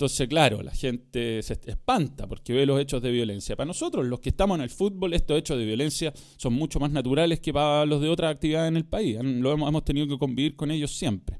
[0.00, 3.54] Entonces, claro, la gente se espanta porque ve los hechos de violencia.
[3.54, 6.90] Para nosotros, los que estamos en el fútbol, estos hechos de violencia son mucho más
[6.90, 9.18] naturales que para los de otras actividades en el país.
[9.22, 11.38] Lo hemos, tenido que convivir con ellos siempre.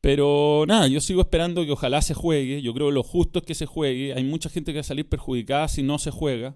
[0.00, 2.62] Pero nada, yo sigo esperando que ojalá se juegue.
[2.62, 4.14] Yo creo que lo justo es que se juegue.
[4.14, 6.54] Hay mucha gente que va a salir perjudicada si no se juega.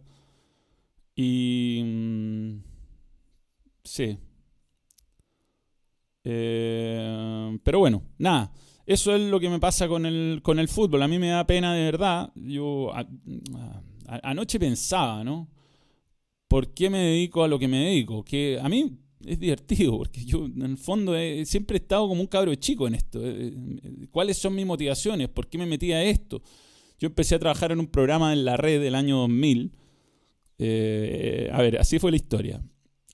[1.16, 1.82] Y...
[1.84, 2.62] Mm,
[3.82, 4.16] sí.
[6.22, 8.52] Eh, pero bueno, nada.
[8.88, 11.02] Eso es lo que me pasa con el, con el fútbol.
[11.02, 12.32] A mí me da pena de verdad.
[12.34, 12.90] Yo
[14.06, 15.46] anoche pensaba, ¿no?
[16.48, 18.24] ¿Por qué me dedico a lo que me dedico?
[18.24, 21.12] Que a mí es divertido, porque yo en el fondo
[21.44, 23.20] siempre he estado como un cabro chico en esto.
[23.22, 25.28] Eh, eh, ¿Cuáles son mis motivaciones?
[25.28, 26.40] ¿Por qué me metí a esto?
[26.98, 29.70] Yo empecé a trabajar en un programa en la red del año 2000.
[30.60, 32.62] Eh, a ver, así fue la historia.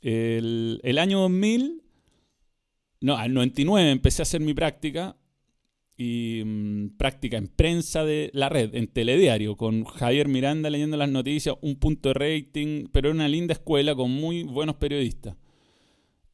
[0.03, 1.83] El, el año 2000,
[3.01, 5.17] no, al 99 empecé a hacer mi práctica
[5.97, 11.09] y mm, práctica en prensa de la red, en telediario, con Javier Miranda leyendo las
[11.09, 15.37] noticias, un punto de rating, pero era una linda escuela con muy buenos periodistas.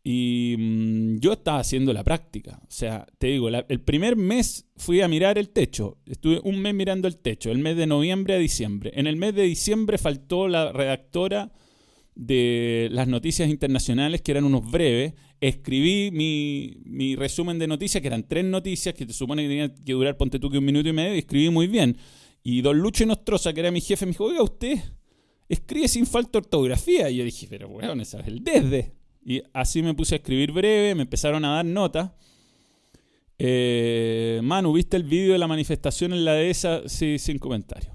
[0.03, 2.59] Y mm, yo estaba haciendo la práctica.
[2.63, 5.99] O sea, te digo, el primer mes fui a mirar el techo.
[6.07, 8.93] Estuve un mes mirando el techo, el mes de noviembre a diciembre.
[8.95, 11.53] En el mes de diciembre faltó la redactora
[12.15, 18.27] de las noticias internacionales, que eran unos breves, escribí mi, resumen de noticias, que eran
[18.29, 20.93] tres noticias, que te supone que tenía que durar, ponte tú que un minuto y
[20.93, 21.97] medio, y escribí muy bien.
[22.43, 24.79] Y don Lucho Nostroza, que era mi jefe, me dijo, oiga, usted
[25.49, 27.11] escribe sin falta ortografía.
[27.11, 28.95] Y yo dije, pero bueno, esa es el desde.
[29.25, 32.11] Y así me puse a escribir breve, me empezaron a dar notas.
[33.39, 36.83] Eh, Manu, ¿viste el vídeo de la manifestación en la dehesa?
[36.87, 37.95] Sí, sin comentarios.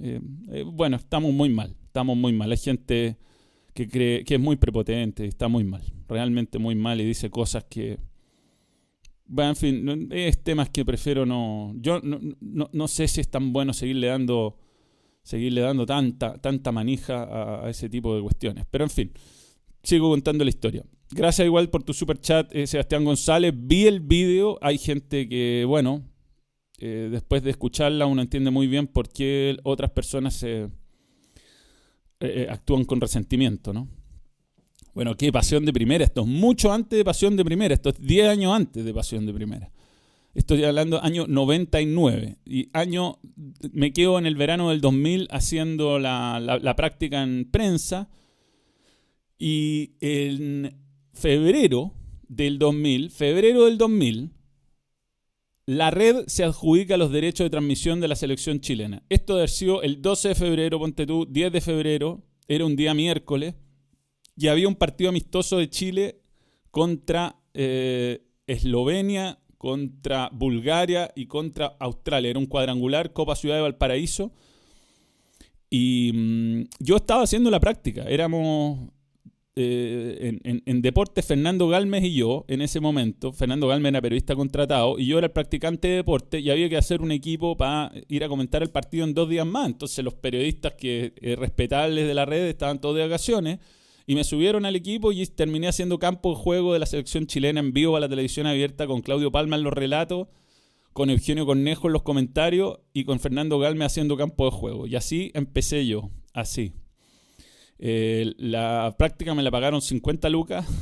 [0.00, 2.50] Eh, eh, bueno, estamos muy mal, estamos muy mal.
[2.50, 3.18] Hay gente
[3.78, 7.64] que cree que es muy prepotente, está muy mal, realmente muy mal y dice cosas
[7.70, 7.96] que...
[9.24, 11.72] Bueno, en fin, es temas que prefiero no...
[11.76, 14.58] Yo no, sé si es tan bueno seguirle dando,
[15.22, 18.66] seguirle dando tanta, tanta manija a, a ese tipo de cuestiones.
[18.68, 19.12] Pero en fin,
[19.84, 20.84] sigo contando la historia.
[21.12, 23.54] Gracias igual por tu super chat, eh, Sebastián González.
[23.54, 26.02] Vi el vídeo, hay gente que, bueno,
[26.80, 30.68] eh, después de escucharla uno entiende muy bien por qué otras personas se
[32.20, 33.88] eh, eh, actúan con resentimiento, ¿no?
[34.92, 36.04] Bueno, qué Pasión de Primera.
[36.04, 37.74] Esto es mucho antes de Pasión de Primera.
[37.74, 39.70] Esto es 10 años antes de Pasión de Primera.
[40.34, 42.38] Estoy hablando año 99.
[42.44, 43.18] Y año,
[43.72, 48.08] me quedo en el verano del 2000 haciendo la, la práctica en prensa.
[49.38, 50.76] Y en
[51.12, 51.94] febrero
[52.28, 54.32] del 2000, febrero del 2000,
[55.68, 59.02] la red se adjudica los derechos de transmisión de la selección chilena.
[59.10, 62.94] Esto debe sido el 12 de febrero, ponte tú, 10 de febrero, era un día
[62.94, 63.54] miércoles,
[64.34, 66.22] y había un partido amistoso de Chile
[66.70, 72.30] contra eh, Eslovenia, contra Bulgaria y contra Australia.
[72.30, 74.32] Era un cuadrangular, Copa Ciudad de Valparaíso.
[75.68, 78.04] Y mm, yo estaba haciendo la práctica.
[78.04, 78.88] Éramos
[79.60, 84.36] eh, en, en, deporte Fernando Galmes y yo, en ese momento, Fernando Galmes era periodista
[84.36, 87.90] contratado y yo era el practicante de deporte y había que hacer un equipo para
[88.06, 89.66] ir a comentar el partido en dos días más.
[89.66, 93.58] Entonces los periodistas que eh, respetables de la red estaban todos de vacaciones
[94.06, 97.58] y me subieron al equipo y terminé haciendo campo de juego de la selección chilena
[97.58, 100.28] en vivo para la televisión abierta con Claudio Palma en los relatos,
[100.92, 104.86] con Eugenio Cornejo en los comentarios y con Fernando Galmes haciendo campo de juego.
[104.86, 106.74] Y así empecé yo, así.
[107.78, 110.66] Eh, la práctica me la pagaron 50 lucas.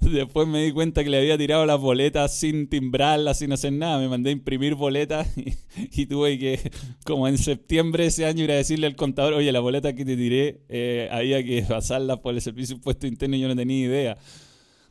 [0.00, 3.98] Después me di cuenta que le había tirado las boletas sin timbrarlas, sin hacer nada.
[3.98, 5.28] Me mandé a imprimir boletas
[5.76, 6.70] y, tuve que,
[7.04, 10.04] como en septiembre de ese año, ir a decirle al contador, oye, la boleta que
[10.04, 13.56] te tiré eh, había que pasarla por el servicio de impuesto interno y yo no
[13.56, 14.18] tenía idea.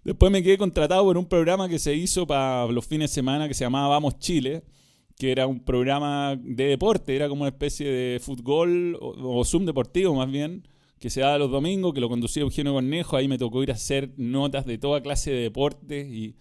[0.04, 3.48] Después me quedé contratado por un programa que se hizo para los fines de semana
[3.48, 4.63] que se llamaba Vamos Chile
[5.17, 10.15] que era un programa de deporte, era como una especie de fútbol o, Zoom deportivo
[10.15, 10.67] más bien,
[10.99, 13.76] que se daba los domingos, que lo conducía Eugenio Cornejo, ahí me tocó ir a
[13.76, 16.36] hacer notas de toda clase de deportes y,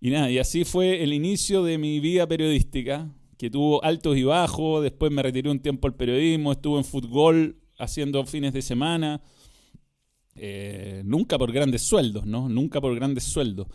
[0.00, 4.24] y nada, y así fue el inicio de mi vida periodística, que tuvo altos y
[4.24, 9.20] bajos, después me retiré un tiempo al periodismo, estuve en fútbol haciendo fines de semana,
[10.34, 12.48] eh, nunca por grandes sueldos, ¿no?
[12.48, 13.66] Nunca por grandes sueldos.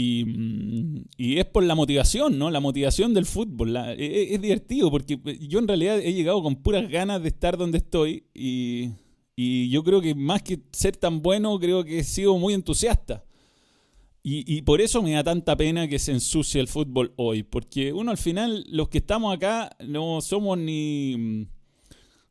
[0.00, 2.52] Y, es por la motivación, ¿no?
[2.52, 3.76] La motivación del fútbol.
[3.76, 7.56] E, e, es, divertido porque yo en realidad he llegado con puras ganas de estar
[7.56, 8.90] donde estoy y,
[9.34, 13.24] y yo creo que más que ser tan bueno, creo que he sido muy entusiasta.
[14.30, 18.10] Y, por eso me da tanta pena que se ensucie el fútbol hoy, porque uno
[18.10, 21.48] al final, los que estamos acá, no somos ni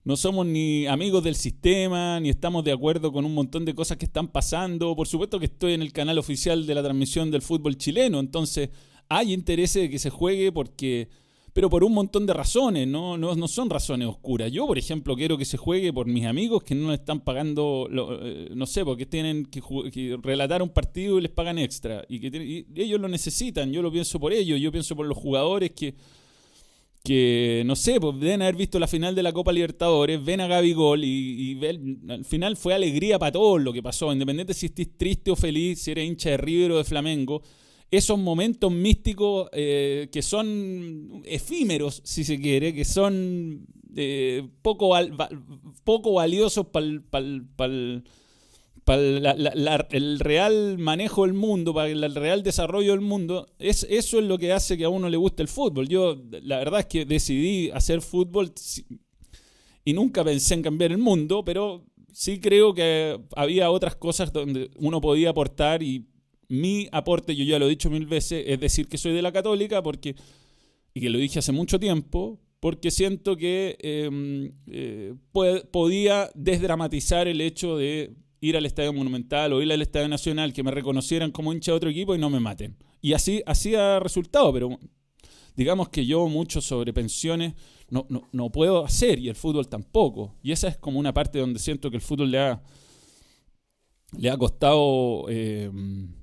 [0.08, 3.98] no somos ni amigos del sistema, ni estamos de acuerdo con un montón de cosas
[3.98, 4.96] que están pasando.
[4.96, 8.70] Por supuesto que estoy en el canal oficial de la transmisión del fútbol chileno, entonces
[9.10, 11.10] hay interés de que se juegue porque
[11.52, 13.17] pero por un montón de razones, ¿no?
[13.17, 14.50] No, son razones oscuras.
[14.50, 17.89] Yo, por ejemplo, quiero que se juegue por mis amigos que no le están pagando,
[17.91, 22.06] eh, no sé, porque tienen que, relatar un partido y les pagan extra.
[22.08, 25.72] Y que ellos lo necesitan, yo lo pienso por ellos, yo pienso por los jugadores
[25.72, 25.96] que,
[27.08, 30.48] que no sé, pues deben haber visto la final de la Copa Libertadores, ven a
[30.48, 31.58] Gaby Gol y,
[32.10, 35.80] al final fue alegría para todos lo que pasó, independiente si estés triste o feliz,
[35.80, 37.41] si eres hincha de River o de Flamengo
[37.89, 43.65] esos momentos místicos eh, que son efímeros, si se quiere, que son
[43.96, 44.93] eh, poco,
[45.86, 48.04] poco valiosos para el
[50.19, 54.54] real manejo del mundo, para el real desarrollo del mundo, es, eso es lo que
[54.54, 55.88] hace que a uno le guste el fútbol.
[55.88, 58.54] Yo la verdad es que decidí hacer fútbol
[59.84, 64.69] y nunca pensé en cambiar el mundo, pero sí creo que había otras cosas donde
[64.78, 66.08] uno podía aportar y
[66.50, 69.32] mi aporte, yo ya lo he dicho mil veces, es decir que soy de la
[69.32, 70.15] católica porque,
[70.93, 75.13] y que lo dije hace mucho tiempo, porque siento que em, eh,
[75.71, 80.63] podía desdramatizar el hecho de ir al Estadio Monumental o ir al Estadio Nacional, que
[80.63, 82.78] me reconocieran como hincha de otro equipo y no me maten.
[83.02, 84.78] Y así, así ha resultado, pero
[85.56, 87.54] digamos que yo mucho sobre pensiones
[87.89, 90.36] no, no, puedo hacer y el fútbol tampoco.
[90.43, 92.62] Y esa es como una parte donde siento que el fútbol le ha,
[94.17, 95.28] le ha costado...
[95.30, 96.17] Em,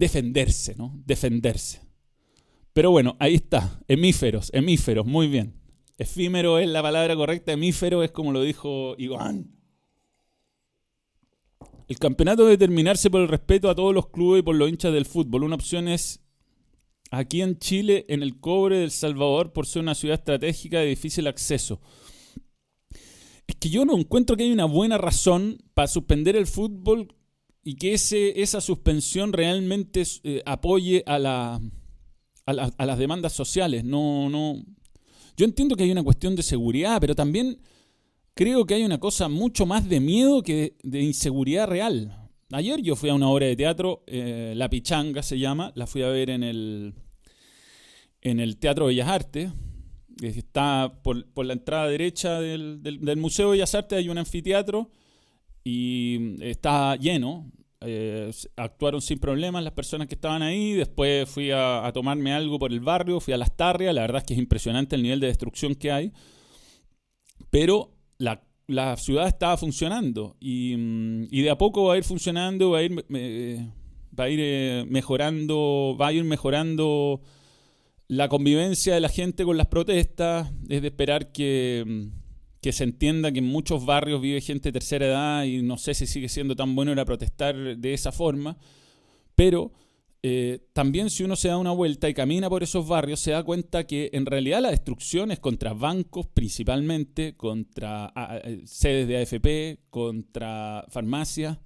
[0.00, 0.98] defenderse, ¿no?
[1.04, 1.82] Defenderse.
[2.72, 5.60] Pero bueno, ahí está, hemíferos, hemíferos, muy bien.
[5.98, 9.59] Efímero es la palabra correcta, hemífero es como lo dijo Iván.
[11.90, 14.92] El campeonato debe terminarse por el respeto a todos los clubes y por los hinchas
[14.92, 15.42] del fútbol.
[15.42, 16.20] Una opción es
[17.10, 21.26] aquí en Chile, en el cobre del Salvador, por ser una ciudad estratégica de difícil
[21.26, 21.80] acceso.
[23.44, 27.12] Es que yo no encuentro que haya una buena razón para suspender el fútbol
[27.64, 31.58] y que ese, esa suspensión realmente eh, apoye a,
[32.46, 33.82] a, las demandas sociales.
[33.82, 34.62] No, no.
[35.36, 37.60] Yo entiendo que hay una cuestión de seguridad, pero también
[38.34, 42.16] creo que hay una cosa mucho más de miedo que de inseguridad real.
[42.52, 46.02] Ayer yo fui a una obra de teatro, eh, La Pichanga se llama, la fui
[46.02, 46.94] a ver en el,
[48.20, 49.50] en el Teatro Bellas Artes.
[50.20, 54.90] Está por, la entrada derecha del, del, Museo de Bellas Artes, hay un anfiteatro
[55.64, 57.50] y está lleno.
[57.82, 60.72] Eh, actuaron sin problemas las personas que estaban ahí.
[60.72, 63.94] Después fui a, tomarme algo por el barrio, fui a Las Tarrias.
[63.94, 66.12] La verdad es que es impresionante el nivel de destrucción que hay.
[67.50, 72.70] Pero la, ciudad estaba funcionando y, mm, y, de a poco va a ir funcionando,
[72.70, 77.20] va a ir, va a ir eh, mejorando, va a ir mejorando
[78.06, 80.52] la convivencia de la gente con las protestas.
[80.68, 82.20] Es de esperar que mm,
[82.60, 85.94] que se entienda que en muchos barrios vive gente de tercera edad y no sé
[85.94, 88.58] si sigue siendo tan bueno era protestar de esa forma,
[89.34, 89.72] pero
[90.22, 93.42] eh, también si uno se da una vuelta y camina por esos barrios, se da
[93.42, 98.12] cuenta que en realidad la destrucción es contra bancos principalmente, contra
[98.64, 101.58] sedes de AFP, contra farmacias,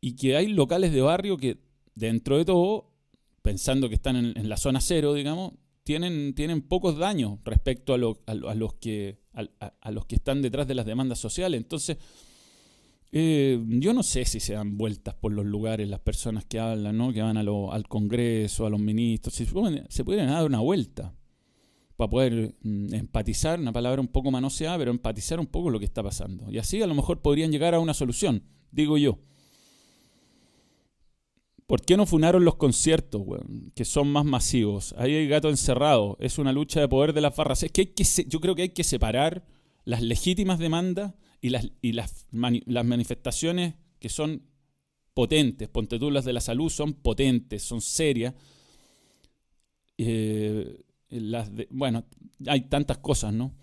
[0.00, 1.58] y que hay locales de barrio que
[1.94, 2.90] dentro de todo,
[3.42, 5.52] pensando que están en, la zona cero, digamos,
[5.84, 10.86] tienen, tienen pocos daños respecto a los que a, los que están detrás de las
[10.86, 11.58] demandas sociales.
[11.58, 11.96] Entonces,
[13.14, 16.96] eh, yo no sé si se dan vueltas por los lugares las personas que hablan,
[16.96, 17.12] ¿no?
[17.12, 21.14] que van al Congreso, a los ministros, si se, pueden dar una vuelta
[21.96, 25.84] para poder mm, empatizar, una palabra un poco manoseada, pero empatizar un poco lo que
[25.84, 26.50] está pasando.
[26.50, 29.18] Y así a lo mejor podrían llegar a una solución, digo yo.
[31.66, 33.22] ¿Por qué no funaron los conciertos,
[33.74, 34.94] Que son más masivos.
[34.98, 36.18] Ahí hay gato encerrado.
[36.20, 37.62] Es una lucha de poder de las barras.
[37.62, 39.46] Es que, hay que yo creo que hay que separar
[39.84, 44.42] las legítimas demandas y las, y las, las manifestaciones que son
[45.12, 45.68] potentes.
[45.68, 48.34] Ponte tú, las de la salud son potentes, son serias.
[49.98, 50.82] Eh,
[51.70, 52.06] bueno,
[52.46, 53.54] hay tantas cosas, ¿no?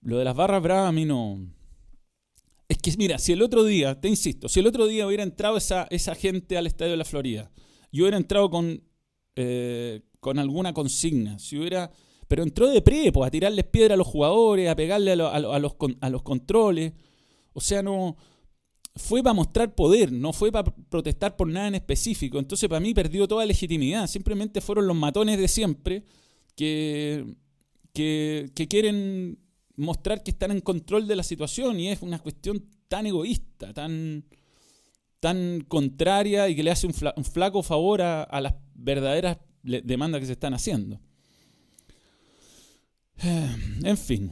[0.00, 1.38] Lo de las barras bravas a mí no,
[2.68, 5.58] es que, mira, si el otro día, te insisto, si el otro día hubiera entrado
[5.58, 7.52] esa, esa gente al Estadio de la Florida,
[7.90, 8.82] y hubiera entrado con,
[9.36, 11.90] eh, con alguna consigna, si hubiera...
[12.28, 15.32] Pero entró de pre, pues, a tirarles piedra a los jugadores, a pegarle a, los,
[16.00, 16.92] a los controles.
[17.52, 18.16] O sea, no...
[18.96, 22.38] fue para mostrar poder, no fue para protestar por nada en específico.
[22.38, 24.06] Entonces para mí perdió toda legitimidad.
[24.06, 26.04] Simplemente fueron los matones de siempre
[26.56, 27.26] que,
[27.92, 29.38] que, que quieren
[29.76, 34.24] mostrar que están en control de la situación y es una cuestión tan egoísta, tan,
[35.20, 36.94] tan contraria y que le hace un,
[37.24, 41.00] flaco favor a, las verdaderas demandas que se están haciendo.
[43.22, 44.30] En fin,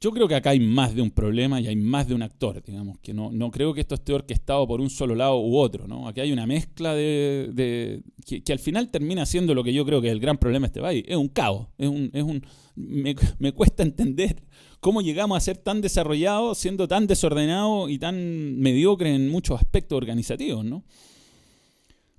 [0.00, 2.62] yo creo que acá hay más de un problema y hay más de un actor,
[2.64, 5.86] digamos, que no, no creo que esto esté orquestado por un solo lado u otro,
[5.86, 6.08] ¿no?
[6.08, 8.02] Aquí hay una mezcla de...
[8.24, 10.68] que, al final termina siendo lo que yo creo que es el gran problema de
[10.68, 11.04] este país.
[11.06, 12.10] Es un caos, es un...
[12.14, 12.42] Es un
[12.76, 14.42] me, me cuesta entender
[14.80, 19.98] cómo llegamos a ser tan desarrollados siendo tan desordenados y tan mediocres en muchos aspectos
[19.98, 20.82] organizativos, ¿no?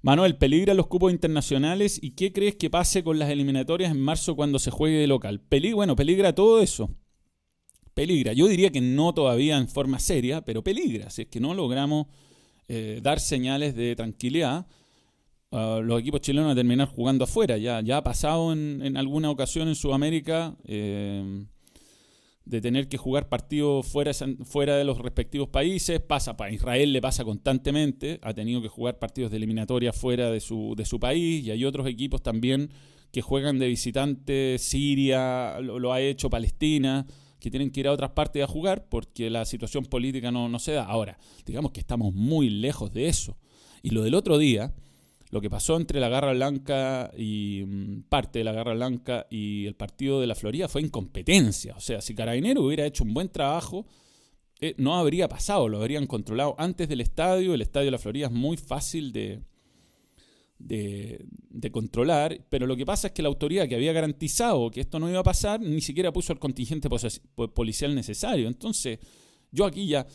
[0.03, 4.35] Manuel, ¿peligra los cupos internacionales y qué crees que pase con las eliminatorias en marzo
[4.35, 5.41] cuando se juegue de local?
[5.75, 6.89] bueno, peligra todo eso.
[7.93, 8.33] Peligra.
[8.33, 11.09] Yo diría que no todavía en forma seria, pero peligra.
[11.11, 12.07] Si es que no logramos
[12.67, 14.65] eh, dar señales de tranquilidad,
[15.51, 17.57] ah, los equipos chilenos a terminar jugando afuera.
[17.57, 20.55] Ya, ya ha pasado en, alguna ocasión en Sudamérica.
[20.65, 21.45] Eh,
[22.45, 24.11] de tener que jugar partidos fuera,
[24.43, 25.99] fuera de los respectivos países.
[25.99, 30.39] Pasa para Israel, le pasa constantemente, ha tenido que jugar partidos de eliminatoria fuera de
[30.39, 32.69] su, de su país y hay otros equipos también
[33.11, 37.05] que juegan de visitante, Siria, lo, ha hecho Palestina,
[37.39, 40.59] que tienen que ir a otras partes a jugar porque la situación política no, no
[40.59, 40.85] se da.
[40.85, 43.37] Ahora, digamos que estamos muy lejos de eso.
[43.83, 44.73] Y lo del otro día,
[45.31, 49.65] lo que pasó entre la Garra Blanca y mm, parte de la Garra Blanca y
[49.65, 51.73] el partido de la Florida fue incompetencia.
[51.75, 53.85] O sea, si Carabinero hubiera hecho un buen trabajo,
[54.59, 57.53] eh, no habría pasado, lo habrían controlado antes del estadio.
[57.53, 59.41] El estadio de la Florida es muy fácil de,
[60.59, 64.81] de, de, controlar, pero lo que pasa es que la autoridad que había garantizado que
[64.81, 66.89] esto no iba a pasar ni siquiera puso el contingente
[67.53, 68.49] policial necesario.
[68.49, 68.99] Entonces,
[69.49, 70.05] yo aquí ya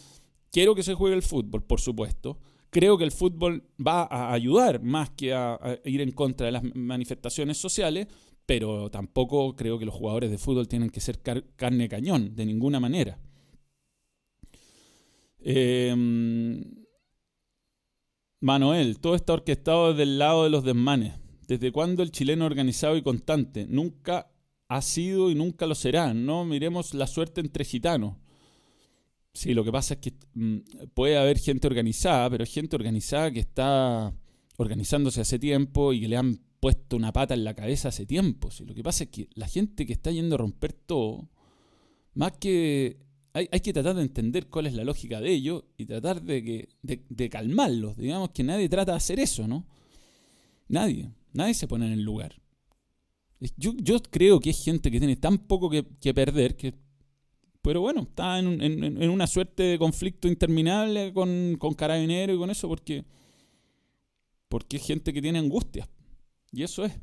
[0.52, 2.38] quiero que se juegue el fútbol, por supuesto
[2.76, 6.62] creo que el fútbol va a ayudar más que a, ir en contra de las
[6.74, 8.06] manifestaciones sociales,
[8.44, 11.22] pero tampoco creo que los jugadores de fútbol tienen que ser
[11.56, 13.18] carne cañón, de ninguna manera.
[15.38, 16.62] Em,
[18.40, 21.14] Manuel, todo está orquestado desde el lado de los desmanes.
[21.48, 23.64] ¿Desde cuándo el chileno organizado y constante?
[23.66, 24.30] Nunca
[24.68, 26.12] ha sido y nunca lo será.
[26.12, 28.16] No miremos la suerte entre gitanos.
[29.36, 30.56] Sí, lo que pasa es que mm,
[30.94, 34.14] puede haber gente organizada, pero gente organizada que está
[34.56, 38.50] organizándose hace tiempo y que le han puesto una pata en la cabeza hace tiempo.
[38.50, 41.28] Sí, lo que pasa es que la gente que está yendo a romper todo,
[42.14, 42.96] más que
[43.34, 46.68] hay, que tratar de entender cuál es la lógica de ello y tratar de, que,
[46.82, 47.98] de, calmarlos.
[47.98, 49.66] Digamos que nadie trata de hacer eso, ¿no?
[50.68, 51.10] Nadie.
[51.34, 52.40] Nadie se pone en el lugar.
[53.58, 56.85] Yo, yo creo que es gente que tiene tan poco que, que perder que
[57.66, 62.68] pero bueno, está en, una suerte de conflicto interminable con, con Carabineros y con eso
[62.68, 63.04] porque,
[64.48, 65.88] porque es gente que tiene angustia.
[66.52, 66.96] Y eso es.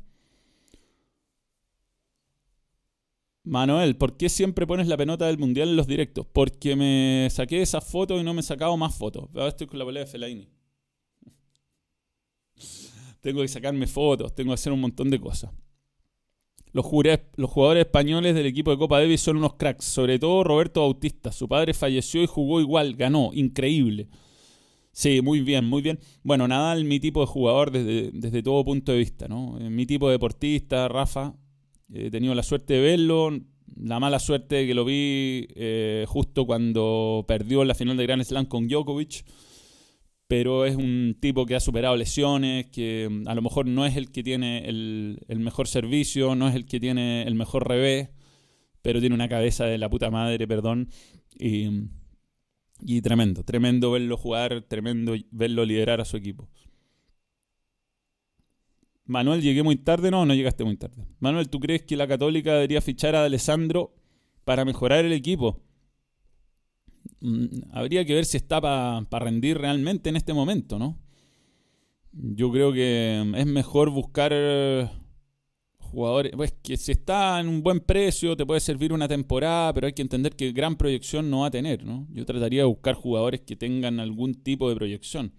[3.42, 6.26] Manuel, ¿por qué siempre pones la penota del mundial en los directos?
[6.32, 9.28] Porque me saqué esas fotos y no me he sacado más fotos.
[9.34, 10.48] Ahora estoy con la pelea de Felaini.
[13.20, 15.50] tengo que sacarme fotos, tengo que hacer un montón de cosas.
[16.74, 21.30] Los, jugadores españoles del equipo de Copa Davis son unos cracks, sobre todo Roberto Bautista.
[21.30, 24.08] Su padre falleció y jugó igual, ganó, increíble.
[24.90, 26.00] Sí, muy bien, muy bien.
[26.24, 29.56] Bueno, Nadal, mi tipo de jugador desde, desde todo punto de vista, ¿no?
[29.60, 31.36] Eh, mi tipo de deportista, Rafa,
[31.92, 33.30] he tenido la suerte de verlo,
[33.76, 38.24] la mala suerte de que lo vi eh, justo cuando perdió la final de Grand
[38.24, 39.24] Slam con Djokovic
[40.28, 43.96] pero es un tipo que ha superado lesiones, que mm, a lo mejor no es
[43.96, 48.10] el que tiene el, mejor servicio, no es el que tiene el mejor revés,
[48.82, 50.88] pero tiene una cabeza de la puta madre, perdón,
[51.38, 51.88] y,
[52.80, 56.48] y tremendo, tremendo verlo jugar, tremendo verlo liderar a su equipo.
[59.06, 61.06] Manuel, llegué muy tarde, no, no llegaste muy tarde.
[61.18, 63.94] Manuel, ¿tú crees que la Católica debería fichar a Alessandro
[64.44, 65.63] para mejorar el equipo?
[67.24, 70.98] Mm, habría que ver si está para rendir realmente en este momento, ¿no?
[72.12, 74.32] Yo creo que es mejor buscar
[75.78, 79.86] jugadores, pues que si está en un buen precio te puede servir una temporada, pero
[79.86, 82.06] hay que entender que gran proyección no va a tener, ¿no?
[82.12, 85.32] Yo trataría de buscar jugadores que tengan algún tipo de proyección.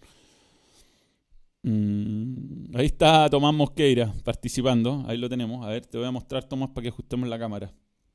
[1.63, 5.65] Mm, ahí está Tomás Mosqueira participando, ahí lo tenemos.
[5.65, 7.71] A ver, te voy a mostrar Tomás para que ajustemos la cámara.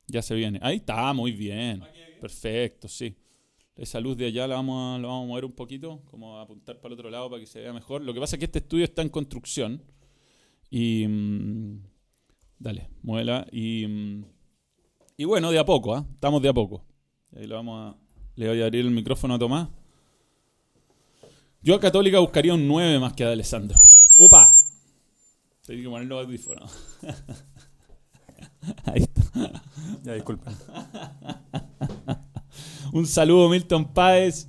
[0.09, 0.59] Ya se viene.
[0.63, 1.89] Ahí está, muy bien.
[2.21, 3.15] Perfecto, sí.
[3.81, 6.79] Esa luz de allá la vamos, a, vamos a mover un poquito, como a apuntar
[6.83, 8.03] para el otro lado para que se vea mejor.
[8.03, 9.83] Lo que pasa es que este estudio está en construcción.
[10.69, 11.07] Y.
[11.09, 11.83] Mm,
[12.59, 13.47] dale, muévela.
[13.51, 14.25] Y, mm,
[15.17, 16.05] y bueno, de a poco, ¿ah?
[16.13, 16.85] estamos de a poco.
[17.35, 17.97] Ahí lo vamos a,
[18.37, 19.71] le voy a abrir el micrófono a Tomás.
[21.63, 23.79] Yo a Católica buscaría un 9 más que a Alessandro.
[24.19, 24.55] ¡Upa!
[25.65, 26.71] Tengo que poner los audífonos.
[28.85, 29.63] Ahí está.
[30.03, 30.53] Ya, disculpa.
[32.93, 34.49] Un saludo, Milton Páez.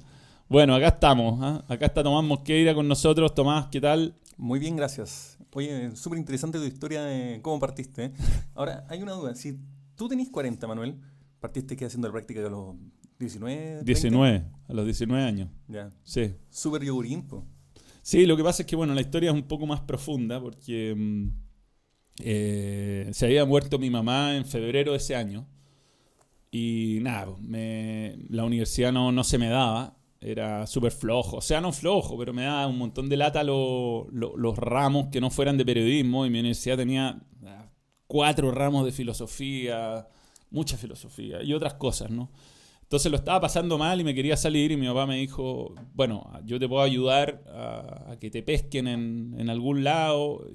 [0.50, 1.40] Bueno, acá estamos.
[1.44, 1.64] ¿ah?
[1.68, 3.36] Acá está Tomás Mosqueira con nosotros.
[3.36, 4.16] Tomás, ¿qué tal?
[4.38, 5.38] Muy bien, gracias.
[5.54, 8.06] Oye, súper interesante tu historia de cómo partiste.
[8.06, 8.12] ¿eh?
[8.56, 9.36] Ahora, hay una duda.
[9.36, 9.60] Si
[9.96, 11.00] tú tenés 40, Manuel,
[11.40, 12.76] partiste que haciendo la práctica de los
[13.20, 13.84] 19, 30?
[13.84, 15.50] 19, a los 19 años.
[15.68, 15.92] Ya.
[16.04, 16.34] Sí.
[16.50, 17.46] Súper yogurín, po.
[18.02, 20.96] Sí, lo que pasa es que, bueno, la historia es un poco más profunda porque
[20.98, 21.28] mm,
[22.24, 25.48] eh, se había muerto mi mamá en febrero de ese año.
[26.52, 29.98] Y nada, me- la universidad no, no se me daba.
[30.20, 31.38] Era súper flojo.
[31.38, 35.08] O sea, no flojo, pero me daba un montón de lata lo- lo- los ramos
[35.08, 36.26] que no fueran de periodismo.
[36.26, 37.66] Y mi universidad tenía ah,
[38.08, 40.08] cuatro ramos de filosofía,
[40.52, 42.30] mucha filosofía y otras cosas, ¿no?
[42.84, 46.30] Entonces lo estaba pasando mal y me quería salir y mi papá me dijo, bueno,
[46.46, 50.46] yo te puedo ayudar a, a que te pesquen en, en algún lado.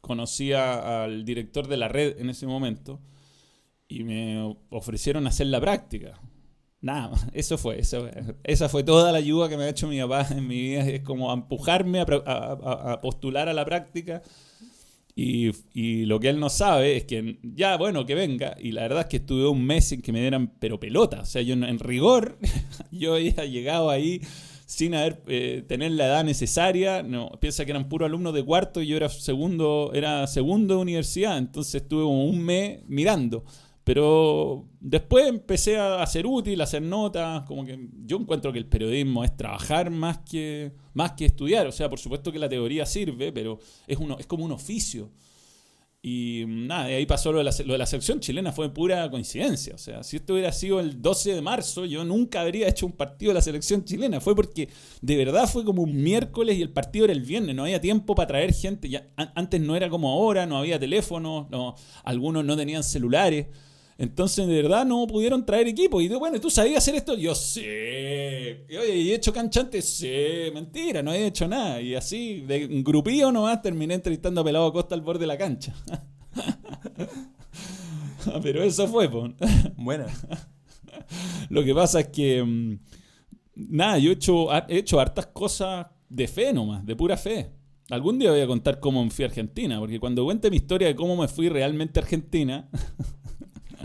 [0.00, 3.00] Conocía al director de la red en ese momento
[3.88, 6.20] y me ofrecieron hacer la práctica.
[6.80, 8.08] Nada, eso fue, eso,
[8.44, 11.00] esa fue toda la ayuda que me ha hecho mi papá en mi vida, es
[11.00, 14.22] como empujarme a, postular a la práctica
[15.20, 18.54] y, y lo que él no sabe es que ya, bueno, que venga.
[18.60, 21.22] Y la verdad es que estuve un mes sin que me dieran, pero pelota.
[21.22, 22.38] O sea, yo en, rigor,
[22.92, 24.20] yo había llegado ahí
[24.64, 27.02] sin haber eh, tener la edad necesaria.
[27.02, 30.82] No, piensa que eran puros alumnos de cuarto y yo era segundo, era segundo de
[30.82, 31.36] universidad.
[31.36, 33.44] Entonces estuve un mes mirando.
[33.88, 38.66] Pero después empecé a ser útil, a hacer notas, como que yo encuentro que el
[38.66, 41.66] periodismo es trabajar más que, más que estudiar.
[41.66, 45.10] O sea, por supuesto que la teoría sirve, pero es, uno, es como un oficio.
[46.02, 49.10] Y nada, de ahí pasó lo de, la, lo de la selección chilena, fue pura
[49.10, 49.74] coincidencia.
[49.74, 52.92] O sea, si esto hubiera sido el 12 de marzo, yo nunca habría hecho un
[52.92, 54.20] partido de la selección chilena.
[54.20, 54.68] Fue porque
[55.00, 57.56] de verdad fue como un miércoles y el partido era el viernes.
[57.56, 58.90] No había tiempo para traer gente.
[58.90, 61.74] Ya, an- antes no era como ahora, no había teléfono, no,
[62.04, 63.46] algunos no tenían celulares.
[63.98, 66.00] Entonces, de verdad, no pudieron traer equipo.
[66.00, 67.16] Y de, bueno, ¿tú sabías hacer esto?
[67.16, 68.64] Yo sé.
[68.68, 69.82] Y, oye, ¿y he hecho canchante?
[69.82, 70.08] Sí.
[70.54, 71.80] Mentira, no he hecho nada.
[71.80, 75.36] Y así, de un grupillo nomás, terminé entrevistando a Pelado Acosta al borde de la
[75.36, 75.74] cancha.
[78.42, 79.28] Pero eso fue, po.
[79.76, 80.06] Buena.
[81.50, 82.42] Lo que pasa es que.
[82.44, 82.78] mm,
[83.56, 87.50] Nada, yo he hecho, he hecho hartas cosas de fe nomás, de pura fe.
[87.90, 90.86] Algún día voy a contar cómo me fui a Argentina, porque cuando cuente mi historia
[90.88, 92.68] de cómo me fui realmente a Argentina,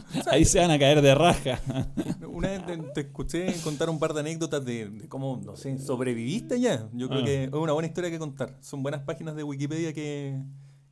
[0.32, 1.60] ahí se van a caer de raja.
[2.28, 5.78] Una vez te, te escuché contar un par de anécdotas de, de cómo, no sé,
[5.80, 6.90] sobreviviste ya.
[6.94, 7.26] Yo creo Ah.
[7.26, 8.58] que es una buena historia que contar.
[8.62, 10.42] Son buenas páginas de Wikipedia que,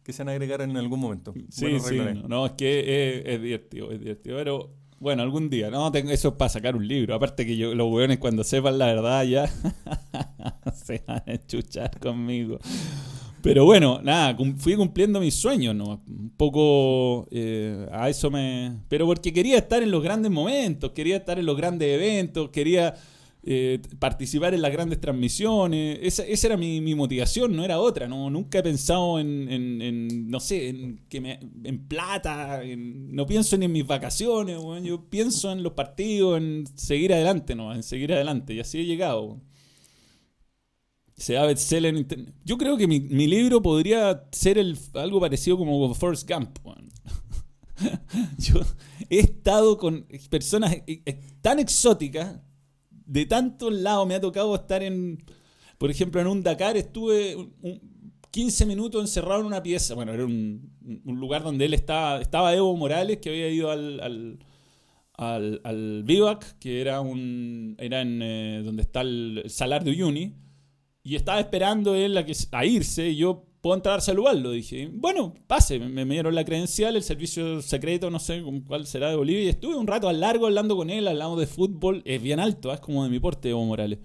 [0.03, 1.33] que se van a agregar en algún momento.
[1.49, 2.79] Sí, sí, no, no, es que
[3.19, 4.37] es, es divertido, es divertido.
[4.37, 7.15] Pero bueno, algún día, no, tengo, eso es para sacar un libro.
[7.15, 9.47] Aparte que yo, los weones cuando sepan la verdad ya
[10.75, 12.59] se van a enchuchar conmigo.
[13.41, 16.01] Pero bueno, nada, fui cumpliendo mis sueños, ¿no?
[16.07, 18.77] Un poco eh, a eso me...
[18.87, 22.93] Pero porque quería estar en los grandes momentos, quería estar en los grandes eventos, quería
[23.43, 25.97] eh, participar en las grandes transmisiones.
[26.01, 28.07] Esa, esa era mi, motivación, no era otra.
[28.07, 28.29] ¿no?
[28.29, 33.25] Nunca he pensado en, en- en, no sé, en, que me, en plata, en- no
[33.25, 34.83] pienso ni en mis vacaciones, weón.
[34.83, 37.73] yo pienso en los partidos, en seguir adelante, ¿no?
[37.73, 38.53] en seguir adelante.
[38.53, 39.39] Y así he llegado.
[41.21, 41.27] Weón.
[41.27, 42.33] Se da bestseller en internet.
[42.43, 44.57] Yo creo que mi, libro podría ser
[44.93, 46.57] algo parecido como Forrest Gump.
[48.37, 48.61] Yo
[49.09, 52.39] he estado con personas eh, eh, tan exóticas,
[52.89, 55.23] de tantos lados me ha tocado estar en,
[55.77, 57.91] por ejemplo, en un Dakar estuve un- un-
[58.31, 59.93] 15 minutos encerrado en una pieza.
[59.93, 60.71] Bueno, era un,
[61.05, 64.39] lugar donde él estaba, estaba Evo Morales, que había ido al, al,
[65.13, 70.33] al, al Bivac, que era un era en eh, donde está el Salar de Uyuni,
[71.03, 72.17] y estaba esperando él
[72.51, 74.51] a, irse, y yo puedo entrar a saludarlo.
[74.51, 79.09] Dije, bueno, pase, me, me dieron la credencial, el servicio secreto, no sé cuál será
[79.09, 82.21] de Bolivia, y estuve un rato al largo hablando con él, hablamos de fútbol, es
[82.21, 83.99] bien alto, es como de mi porte, Evo Morales.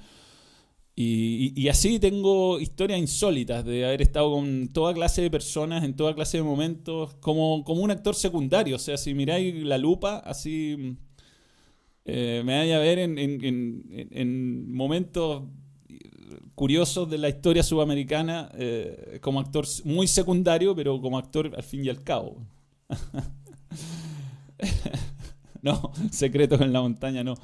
[0.98, 6.14] Y, así tengo historias insólitas de haber estado con toda clase de personas en toda
[6.14, 8.76] clase de momentos, como, como un actor secundario.
[8.76, 10.96] O sea, si miráis la lupa, así
[12.06, 15.42] eh, me vaya a ver en- en- en- en momentos
[16.56, 21.84] curiosos de la historia sudamericana eh, como actor muy secundario, pero como actor al fin
[21.84, 22.42] y al cabo.
[25.62, 27.34] no, secretos en la montaña, no.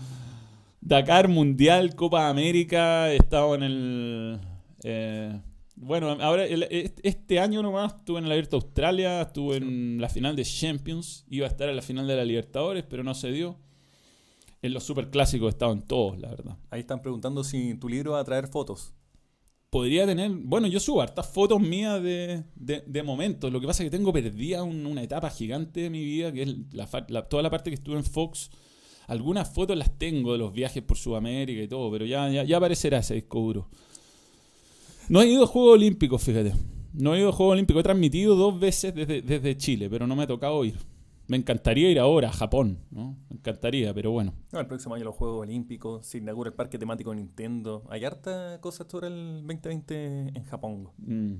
[0.81, 4.41] Dakar, Mundial, Copa América, he estado en el...
[4.85, 5.41] eh,
[5.77, 6.65] bueno, ahora el-
[7.03, 11.47] este año nomás estuve en el Abierto Australia, estuve en la final de Champions, iba
[11.47, 13.57] a estar en la final de la Libertadores, pero no se dio.
[14.63, 16.57] En los superclásicos he estado en todos, la verdad.
[16.71, 18.93] Ahí están preguntando si tu libro va a traer fotos.
[19.73, 20.31] Podría tener.
[20.31, 23.51] Bueno, yo subo hartas fotos mías de, de, de momentos.
[23.51, 26.43] Lo que pasa es que tengo perdida un- una etapa gigante de mi vida, que
[26.43, 26.55] es
[27.31, 28.51] toda la parte que estuve en Fox.
[29.07, 32.59] Algunas fotos las tengo de los viajes por Sudamérica y todo, pero ya, ya, ya
[32.59, 33.69] aparecerá ese disco duro.
[35.09, 36.53] No he ido a Juegos Olímpicos, fíjate.
[36.93, 37.81] No he ido a Juegos Olímpicos.
[37.81, 40.77] He transmitido dos veces desde, desde Chile, pero no me ha tocado ir.
[41.33, 43.17] Me encantaría ir ahora a Japón, ¿no?
[43.31, 44.35] Me encantaría, pero bueno.
[44.53, 47.85] No, el próximo año los Juegos Olímpicos, se inaugura el parque temático de Nintendo.
[47.89, 50.91] Hay harta cosa sobre el 2020 en Japón.
[50.99, 51.37] Mm.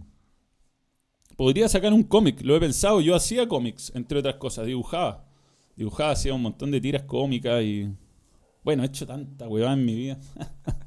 [1.37, 3.03] Podría sacar un cómic, lo he pensado.
[3.03, 5.27] Yo hacía cómics, entre otras cosas, dibujaba.
[5.77, 7.95] Dibujaba, hacía un montón de tiras cómicas y.
[8.65, 10.19] Bueno, he hecho tanta huevada en mi vida.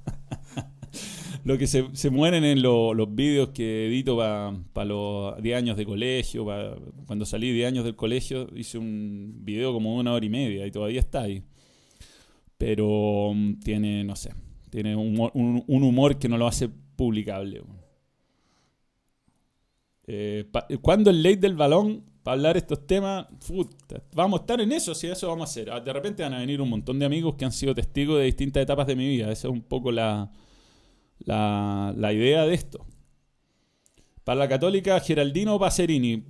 [1.46, 5.78] Lo que se, se mueren en lo- los vídeos que edito para los 10 años
[5.78, 6.46] de colegio.
[6.46, 6.76] pa-
[7.06, 10.66] cuando salí 10 años del colegio, hice un video como de una hora y media
[10.66, 11.43] y todavía está ahí.
[12.58, 14.32] Pero mm, tiene, no sé,
[14.72, 17.62] tiene un humor, un- un humor que no lo hace publicable.
[20.08, 20.46] Eh,
[20.82, 23.28] ¿Cuándo el late del balón para hablar estos temas?
[24.14, 25.70] Vamos a estar en eso, si eso vamos a hacer.
[25.72, 28.26] Ah, De repente van a venir un montón de amigos que han sido testigos de
[28.26, 29.32] distintas etapas de mi vida.
[29.32, 30.32] Esa es un poco la,
[31.20, 32.86] la, la idea de esto.
[34.24, 36.24] Para la católica, Geraldino o Pacerini.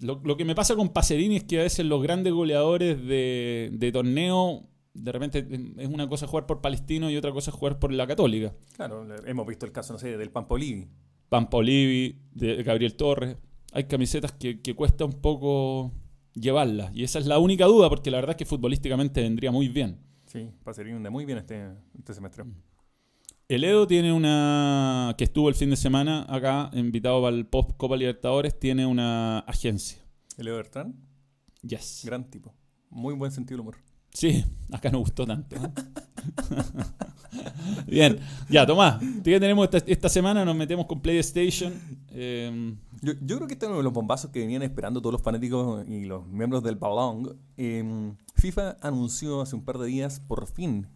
[0.00, 3.70] Lo, lo que me pasa con Pacerini es que a veces los grandes goleadores de,
[3.72, 5.46] de torneo, de repente
[5.78, 8.54] es una cosa jugar por Palestino y otra cosa jugar por la católica.
[8.74, 10.88] Claro, hemos visto el caso, no sé, del Pampolivi.
[11.28, 13.36] Pampa Olivi, de Gabriel Torres.
[13.72, 15.92] Hay camisetas que, que cuesta un poco
[16.34, 16.90] llevarlas.
[16.92, 20.00] Y esa es la única duda, porque la verdad es que futbolísticamente vendría muy bien.
[20.26, 22.44] Sí, Pacerini anda muy bien este, este semestre.
[23.50, 25.12] El Edo tiene una.
[25.18, 29.40] que estuvo el fin de semana acá, invitado para el Post Copa Libertadores, tiene una
[29.40, 29.98] agencia.
[30.38, 30.94] El Leo Bertrand,
[31.62, 32.02] Yes.
[32.04, 32.54] gran tipo.
[32.90, 33.78] Muy buen sentido del humor.
[34.14, 35.56] Sí, acá nos gustó tanto.
[35.56, 35.58] ¿eh?
[37.88, 40.44] Bien, ya, Tomás, ¿qué tenemos esta, esta semana?
[40.44, 41.74] Nos metemos con PlayStation.
[42.12, 45.14] Eh, Yo, yo creo que este es uno de los bombazos que venían esperando todos
[45.14, 47.36] los fanáticos y los miembros del Balón.
[47.56, 50.86] Eh, FIFA anunció hace un par de días, por fin,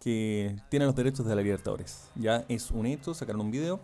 [0.00, 2.08] que tiene los derechos de la Libertadores.
[2.14, 3.80] Ya es un hecho, sacaron un video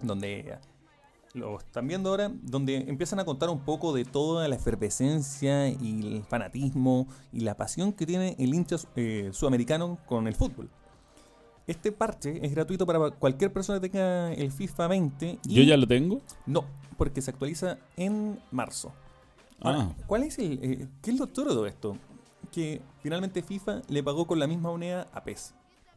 [0.00, 0.58] donde
[1.34, 6.16] lo están viendo ahora, donde empiezan a contar un poco de toda la efervescencia y
[6.16, 10.68] el fanatismo y la pasión que tiene el hincha eh, sudamericano con el fútbol.
[11.66, 15.38] Este parche es gratuito para cualquier persona que tenga el FIFA 20.
[15.46, 16.20] y- yo ya lo tengo.
[16.44, 16.64] no,
[16.98, 18.92] porque se actualiza en marzo.
[19.60, 21.96] Ahora, Ah, ¿cuál es el, eh, ¿Qué es lo absurdo de todo esto?
[22.52, 25.54] Que finalmente FIFA le pagó con la misma moneda a PES.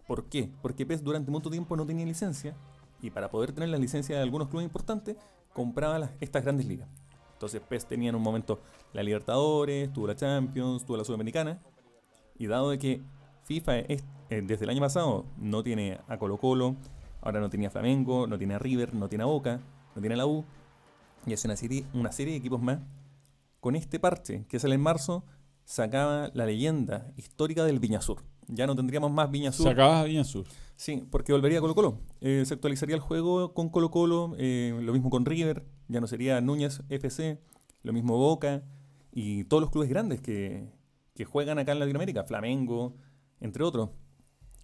[0.08, 0.50] ¿Por qué?
[0.62, 2.56] Porque PES durante mucho tiempo no tenía licencia
[3.02, 5.18] y para poder tener la licencia de algunos clubes importantes
[5.54, 6.88] compraba estas grandes ligas.
[7.34, 8.62] Entonces PES tenía en un momento
[8.94, 11.60] la Libertadores, tuvo la Champions, tuvo la Sudamericana
[12.38, 13.02] y dado de que
[13.44, 16.76] FIFA eh, desde el año pasado no tiene a Colo Colo,
[17.22, 19.60] ahora no tiene a Flamengo, no tiene a River, no tiene a Boca,
[19.96, 20.46] no tiene a la U
[21.26, 22.80] y hace una serie, una serie de equipos más.
[23.60, 25.24] Con este parche que sale en marzo,
[25.66, 28.24] sacaba la leyenda histórica del Viña Sur.
[28.48, 29.66] Ya no tendríamos más Viña Sur.
[29.66, 30.46] se acaba bien sur.
[30.76, 32.00] Sí, porque volvería a Colo Colo.
[32.22, 36.08] Eh, se actualizaría el juego con Colo Colo, eh, lo mismo con River, ya no
[36.08, 37.40] sería Núñez FC,
[37.84, 38.64] lo mismo Boca
[39.12, 40.70] y todos los clubes grandes que,
[41.14, 42.96] que juegan acá en Latinoamérica, Flamengo,
[43.40, 43.90] entre otros.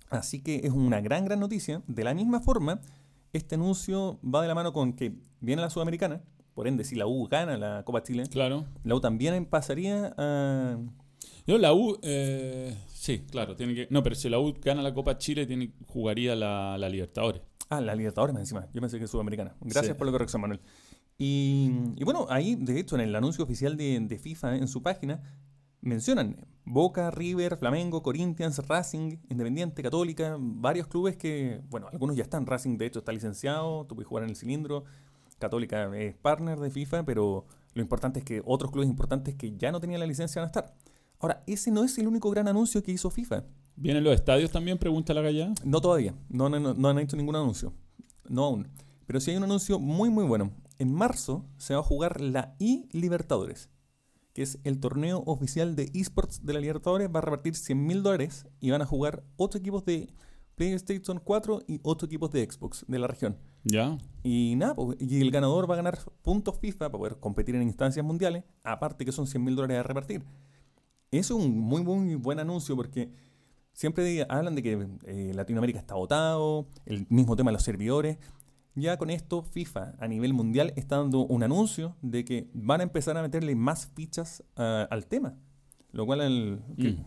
[0.10, 1.82] Así que es una gran, gran noticia.
[1.88, 2.82] De la misma forma,
[3.32, 6.22] este anuncio va de la mano con que viene la Sudamericana,
[6.62, 8.66] por ende, si la U gana la Copa Chile, Claro.
[8.84, 10.78] la U también pasaría a...
[11.48, 13.88] Yo la U, eh, sí, claro, tiene que.
[13.90, 17.42] No, pero si la U gana la Copa Chile, tiene, jugaría la, la Libertadores.
[17.68, 18.68] Ah, la Libertadores más encima.
[18.74, 19.56] Yo pensé que es Sudamericana.
[19.62, 19.98] Gracias Sí.
[19.98, 20.60] por la corrección, Manuel.
[21.18, 24.84] Y, y bueno, ahí, de hecho, en el anuncio oficial de, de FIFA en su
[24.84, 25.20] página,
[25.82, 32.46] mencionan Boca, River, Flamengo, Corinthians, Racing, Independiente, Católica, varios clubes que, bueno, algunos ya están.
[32.46, 34.84] Racing, de hecho, está licenciado, tú puedes jugar en el cilindro.
[35.42, 39.72] Católica es partner de FIFA, pero lo importante es que otros clubes importantes que ya
[39.74, 40.74] no tenían la licencia van a estar.
[41.20, 43.44] Ahora, ese no es el único gran anuncio que hizo FIFA.
[43.76, 44.78] ¿Vienen los estadios también?
[44.78, 45.54] Pregunta la gallada.
[45.64, 47.74] No todavía, no, no, no, no han hecho ningún anuncio.
[48.30, 48.68] No aún.
[49.06, 50.52] Pero sí hay un anuncio muy muy bueno.
[50.80, 53.70] En marzo se va a jugar la I Libertadores,
[54.34, 57.10] que es el torneo oficial de esports de la Libertadores.
[57.14, 60.10] Va a repartir 100 mil dólares y van a jugar 8 equipos de
[60.66, 63.36] PlayStation 4 y 8 equipos de Xbox de la región.
[63.64, 63.98] ¿Ya?
[64.22, 67.64] Y nada, pues, y el ganador va a ganar puntos FIFA para poder competir en
[67.64, 70.24] instancias mundiales, aparte que son 100 mil dólares a repartir.
[71.10, 73.10] Es un muy, muy buen anuncio porque
[73.74, 78.18] siempre hablan de que eh, Latinoamérica está votado, el mismo tema de los servidores.
[78.76, 82.84] Ya con esto, FIFA a nivel mundial está dando un anuncio de que van a
[82.84, 85.34] empezar a meterle más fichas ah, al tema.
[85.92, 87.06] Lo cual, el- que- Mm.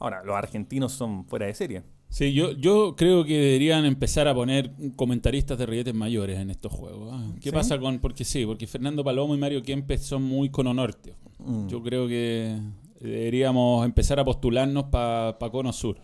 [0.00, 1.82] ahora, los argentinos son fuera de serie.
[2.08, 6.70] Sí, yo, yo creo que deberían empezar a poner comentaristas de rilletes mayores en estos
[6.72, 7.10] juegos.
[7.12, 7.32] ¿ah?
[7.40, 7.54] ¿Qué ¿Sí?
[7.54, 7.98] pasa con...?
[7.98, 11.14] Porque sí, porque Fernando Palomo y Mario Kempes son muy cono norte.
[11.38, 11.66] Mm.
[11.66, 12.56] Yo creo que
[13.00, 15.98] deberíamos empezar a postularnos para Cono Sur.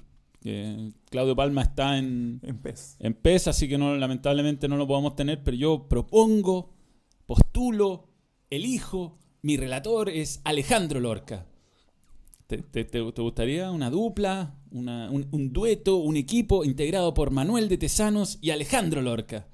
[1.11, 2.97] Claudio Palma está en, En PES.
[2.99, 6.73] en PES, así que no, lamentablemente no lo podemos tener, pero yo propongo,
[7.27, 8.09] postulo,
[8.49, 11.47] elijo, mi relator es Alejandro Lorca.
[12.47, 17.31] ¿Te, te- te- te gustaría una dupla, una- un, un dueto, un equipo integrado por
[17.31, 19.47] Manuel de Tesanos y Alejandro Lorca?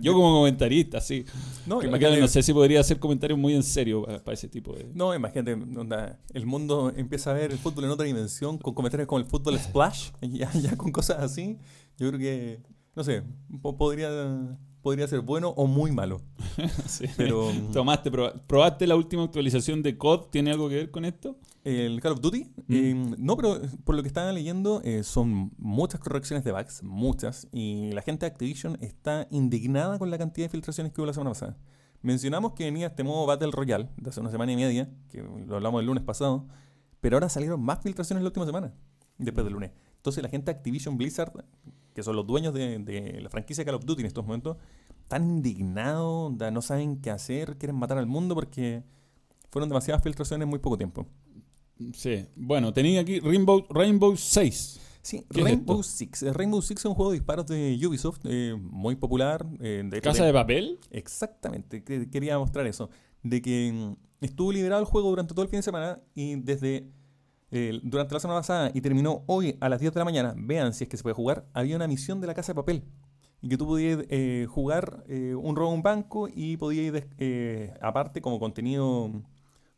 [0.00, 1.24] yo como comentarista, sí.
[1.66, 4.72] No, imagínate- no sé si podría hacer comentarios muy en serio para, para ese tipo
[4.74, 4.90] de...
[4.94, 9.06] No, imagínate, onda, el mundo empieza a ver el fútbol en otra dimensión, con comentarios
[9.06, 11.58] como el fútbol splash, ya, ya con cosas así.
[11.98, 12.60] Yo creo que,
[12.96, 13.22] no sé,
[13.60, 14.08] po- podría,
[14.82, 16.20] podría ser bueno o muy malo.
[16.86, 17.06] Sí.
[17.16, 20.26] Pero Tomaste, proba- ¿probaste la última actualización de COD?
[20.30, 21.36] ¿Tiene algo que ver con esto?
[21.64, 22.74] el Call of Duty, Mm.
[22.74, 27.46] eh, no, pero por lo que estaba leyendo, eh, son muchas correcciones de bugs, muchas,
[27.52, 31.12] y la gente de Activision está indignada con la cantidad de filtraciones que hubo la
[31.12, 31.56] semana pasada.
[32.02, 35.54] Mencionamos que venía este modo Battle Royale de hace una semana y media, que lo
[35.54, 36.48] hablamos el lunes pasado,
[37.00, 38.74] pero ahora salieron más filtraciones la última semana,
[39.18, 39.70] después del lunes.
[39.98, 41.44] Entonces la gente de Activision Blizzard,
[41.94, 44.56] que son los dueños de, de la franquicia Call of Duty en estos momentos,
[45.02, 48.82] están indignados, no saben qué hacer, quieren matar al mundo porque
[49.50, 51.06] fueron demasiadas filtraciones en muy poco tiempo.
[51.94, 52.26] Sí.
[52.36, 54.80] Bueno, tenía aquí Rainbow, Rainbow 6.
[55.02, 55.82] Sí, ¿Qué es Rainbow?
[55.82, 56.22] Six.
[56.22, 59.44] Eh, Rainbow Six es un juego de disparos de Ubisoft, eh, muy popular.
[59.60, 60.78] eh, de ¿Casa de- papel?
[60.92, 62.88] Exactamente, que- quería mostrar eso.
[63.24, 66.88] De que mm, estuvo liberado el juego durante todo el fin de semana y desde
[67.52, 70.72] eh, durante la semana pasada y terminó hoy a las 10 de la mañana, vean
[70.72, 72.84] si es que se puede jugar, había una misión de la casa de papel.
[73.40, 77.04] Y que tú podías eh, jugar eh, un robo a un banco y podías,
[77.80, 79.10] aparte, como contenido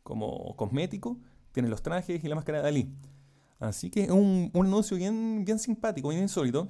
[0.03, 1.17] como cosmético,
[1.51, 2.93] tienes los trajes y la máscara de Dalí.
[3.59, 6.69] Así que es un, un anuncio bien, bien simpático, bien insólito.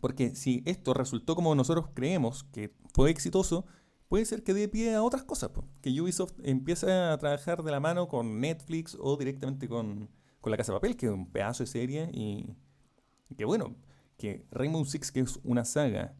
[0.00, 3.66] porque si esto resultó como nosotros creemos que fue exitoso,
[4.08, 5.50] puede ser que dé pie a otras cosas.
[5.50, 5.64] po.
[5.82, 10.08] Que Ubisoft empiece a trabajar de la mano con Netflix o directamente con,
[10.40, 12.10] con La Casa de Papel, que es un pedazo de serie.
[12.12, 12.54] Y
[13.28, 13.74] y que bueno,
[14.18, 16.14] que Rainbow Six, que es una saga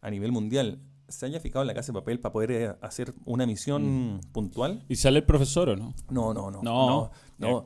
[0.00, 3.14] a nivel mundial, se haya fijado en La Casa de Papel para poder eh, hacer
[3.24, 4.84] una misión puntual.
[4.88, 5.94] ¿Y sale el profesor o no?
[6.10, 6.62] No, no, no.
[6.62, 7.62] No, no.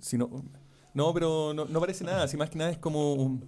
[0.00, 0.30] si no,
[0.94, 2.26] no, pero no, no parece nada.
[2.28, 3.12] Si más que nada es como.
[3.14, 3.44] un-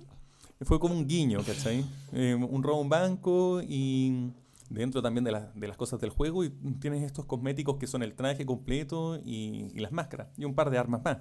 [0.62, 1.82] fue como un guiño, ¿cachai?
[2.12, 4.30] Eh, un robo a un banco y
[4.70, 6.42] dentro también de, las- de las cosas del juego.
[6.44, 6.50] Y
[6.80, 10.28] tienes estos cosméticos que son el traje completo y, y las máscaras.
[10.38, 11.18] Y un par de armas más.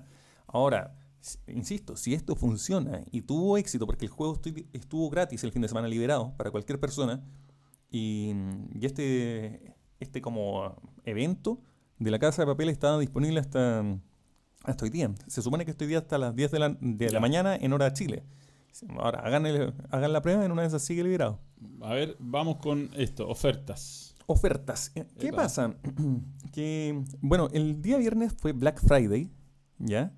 [0.47, 0.95] Ahora,
[1.47, 5.61] insisto, si esto funciona y tuvo éxito, porque el juego estu- estuvo gratis el fin
[5.61, 7.21] de semana liberado para cualquier persona.
[7.91, 8.33] Y,
[8.73, 10.75] y este, este como
[11.05, 11.59] evento
[11.97, 13.83] de la casa de papel estaba disponible hasta,
[14.63, 15.11] hasta hoy día.
[15.27, 17.85] Se supone que este día hasta las 10 de la, de la mañana en hora
[17.85, 18.23] de Chile.
[18.97, 21.39] Ahora, hagan, el- hagan la prueba, en una de esas sigue liberado.
[21.81, 24.15] A ver, vamos con esto, ofertas.
[24.27, 24.91] Ofertas.
[25.19, 25.75] ¿Qué pasa?
[26.53, 29.31] que, bueno, el día viernes fue Black Friday,
[29.79, 30.13] ¿ya?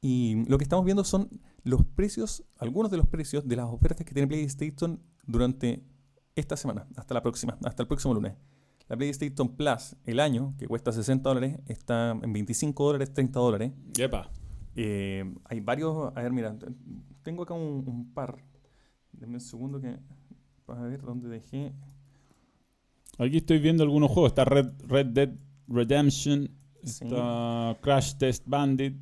[0.00, 1.28] Y lo que estamos viendo son
[1.64, 5.84] los precios, algunos de los precios de las ofertas que tiene PlayStation durante
[6.34, 8.34] esta semana, hasta la próxima, hasta el próximo lunes.
[8.88, 13.72] La PlayStation Plus, el año, que cuesta 60 dólares, está en 25 dólares, 30 dólares.
[13.94, 14.30] Yepa.
[14.76, 16.12] Eh, hay varios.
[16.14, 16.56] A ver, mira,
[17.22, 18.36] tengo acá un, un par.
[19.12, 19.98] Denme un segundo que.
[20.66, 21.72] Para ver dónde dejé.
[23.18, 24.32] Aquí estoy viendo algunos juegos.
[24.32, 25.30] Está Red, Red Dead
[25.68, 26.50] Redemption,
[26.84, 27.04] Sí.
[27.04, 28.94] está Crash Test Bandit,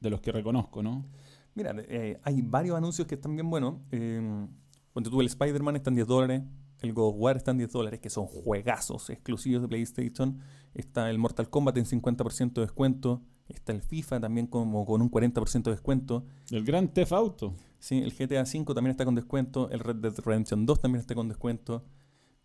[0.00, 1.06] de los que reconozco, ¿no?
[1.54, 3.80] Mira, eh, hay varios anuncios que están bien buenos.
[3.90, 4.46] Eh,
[4.92, 6.42] cuando tú el Spider-Man está en 10 dólares.
[6.82, 10.38] El God of War está en 10 dólares, que son juegazos exclusivos de PlayStation.
[10.74, 13.22] Está el Mortal Kombat en 50% de descuento.
[13.48, 16.24] Está el FIFA también como con un 40% de descuento.
[16.50, 17.54] El Gran Theft Auto.
[17.78, 19.70] Sí, el GTA V también está con descuento.
[19.70, 21.84] El Red Dead Redemption 2 también está con descuento.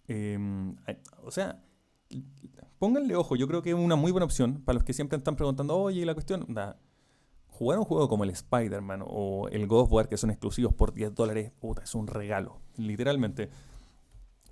[0.08, 0.38] Eh,
[0.86, 1.60] hay- o sea,
[2.80, 3.36] pónganle ojo.
[3.36, 6.06] Yo creo que es una muy buena opción para los que siempre están preguntando, oye,
[6.06, 6.46] la cuestión.
[6.50, 6.78] da,
[7.48, 10.94] jugar un juego como el Spider-Man o el God of War, que son exclusivos por
[10.94, 12.60] 10 dólares, puta, es un regalo.
[12.78, 13.50] Literalmente.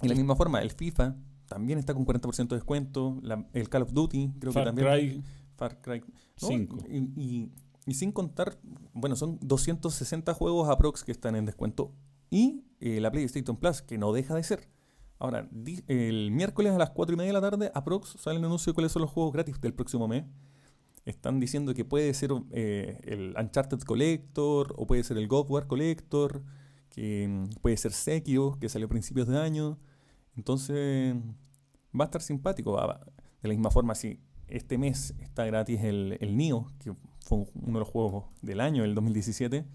[0.01, 1.15] Y de la misma forma, el FIFA
[1.47, 3.17] también está con 40% de descuento.
[3.21, 4.87] la- el Call of Duty, creo Far que también.
[4.87, 5.23] Cry
[5.59, 5.99] Far Cry.
[6.41, 6.77] No, 5.
[6.89, 7.51] Y, y-
[7.85, 8.57] y sin contar,
[8.93, 11.91] bueno, son 260 juegos aprox que están en descuento.
[12.29, 14.69] Y eh, la PlayStation Plus, que no deja de ser.
[15.17, 15.49] Ahora,
[15.87, 18.75] el miércoles a las 4 y media de la tarde, aprox, sale el anuncio de
[18.75, 20.25] cuáles son los juegos gratis del próximo mes.
[21.05, 25.65] Están diciendo que puede ser eh, el Uncharted Collector o puede ser el God War
[25.67, 26.43] Collector,
[26.91, 29.79] que mm, puede ser Sekiro, que salió a principios de año.
[30.35, 31.15] Entonces,
[31.99, 32.77] va a estar simpático.
[33.41, 37.73] De la misma forma, si este mes está gratis el, el Nio, que fue uno
[37.73, 39.65] de los juegos del año, el 2017,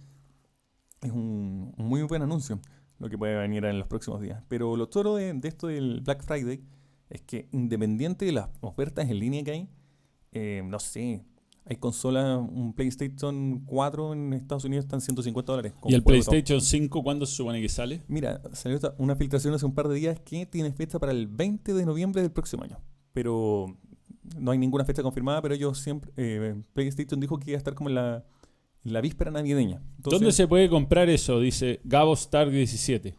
[1.02, 2.60] es un, un muy buen anuncio
[2.98, 4.42] lo que puede venir en los próximos días.
[4.48, 6.62] Pero lo toro de, de esto del Black Friday
[7.10, 9.68] es que independiente de las ofertas en línea que hay,
[10.32, 11.24] eh, no sé,
[11.66, 15.72] hay consolas, un PlayStation 4 en Estados Unidos están 150 dólares.
[15.86, 16.02] ¿Y el.
[16.02, 18.02] PlayStation 5 cuándo se supone que sale?
[18.06, 21.72] Mira, salió una filtración hace un par de días que tiene fecha para el 20
[21.72, 22.78] de noviembre del próximo año.
[23.12, 23.78] Pero
[24.38, 27.74] no hay ninguna fecha confirmada, pero ellos siempre, eh, PlayStation dijo que iba a estar
[27.74, 28.24] como en la,
[28.84, 29.82] en la víspera navideña.
[29.96, 31.40] Entonces, ¿Dónde se puede comprar eso?
[31.40, 33.14] Dice Gabo Star 17.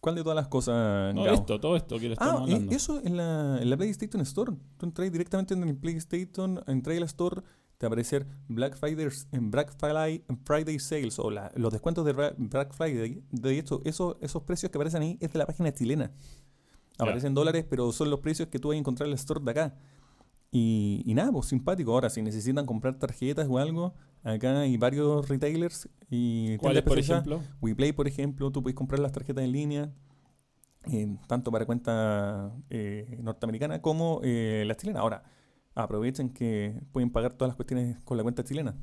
[0.00, 1.14] ¿Cuál de todas las cosas?
[1.14, 1.34] No, Gabo?
[1.36, 2.72] esto, todo esto que le estamos Ah, hablando.
[2.72, 4.52] eh, eso en la, en la PlayStation Store.
[4.76, 7.40] Tú entras directamente en el PlayStation, entras en la Store,
[7.78, 12.04] te va a aparecer Black Friday, en Black Friday, Friday Sales o la- los descuentos
[12.04, 13.22] de Black Friday.
[13.32, 16.10] De hecho, eso, esos precios que aparecen ahí es de la página chilena.
[16.98, 19.50] Aparecen dólares, pero son los precios que tú vas a encontrar en la Store de
[19.50, 19.74] acá.
[20.50, 21.92] Y, y nada, pues simpático.
[21.92, 27.42] Ahora, si necesitan comprar tarjetas o algo, acá hay varios retailers y ¿Cuáles, por ejemplo?
[27.60, 29.92] WePlay, por ejemplo, tú puedes comprar las tarjetas en línea,
[30.90, 35.00] eh, tanto para cuenta eh, norteamericana como eh, la chilena.
[35.00, 35.24] Ahora,
[35.74, 38.74] aprovechen que pueden pagar todas las cuestiones con la cuenta chilena.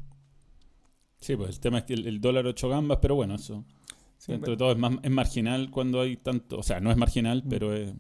[1.22, 3.64] Sí, pues el tema es que el, el dólar 8 gambas, pero bueno, eso
[4.18, 6.59] Sí, entre pero- todo es, más, es marginal cuando hay tanto.
[6.59, 7.49] O sea, no es marginal, Mm.
[7.49, 7.93] pero es.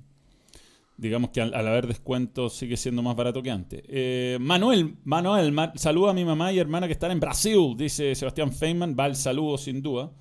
[0.95, 3.81] Digamos que al, al haber descuento sigue siendo más barato que antes.
[3.87, 8.13] Eh, Manuel, Manuel, ma- saluda a mi mamá y hermana que están en Brasil, dice
[8.15, 8.95] Sebastián Feynman.
[8.97, 10.11] Va el saludo sin duda.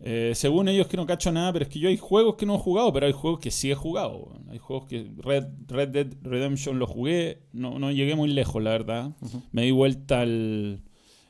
[0.00, 2.56] Eh, según ellos que no cacho nada, pero es que yo hay juegos que no
[2.56, 4.32] he jugado, pero hay juegos que sí he jugado.
[4.50, 8.70] Hay juegos que Red, Red Dead Redemption lo jugué, no, no llegué muy lejos, la
[8.70, 9.12] verdad.
[9.52, 10.82] Me di vuelta al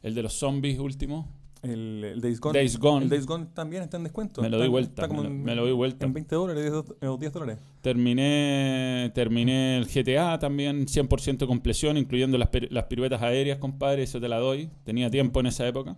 [0.02, 1.28] el de los zombies último.
[1.62, 2.58] El, el Days Gone.
[2.58, 3.04] Days Gone.
[3.04, 4.40] El Days Gone también está en descuento.
[4.42, 6.06] Me lo di vuelta, está como me lo- en, me lo di vuelta.
[6.06, 7.58] En 20 dólares 10 do- o 10 dólares.
[7.80, 14.28] Terminé, terminé el GTA también 100% compleción, incluyendo las, las piruetas aéreas, compadre, eso te
[14.28, 14.70] la doy.
[14.84, 15.96] Tenía tiempo en esa época.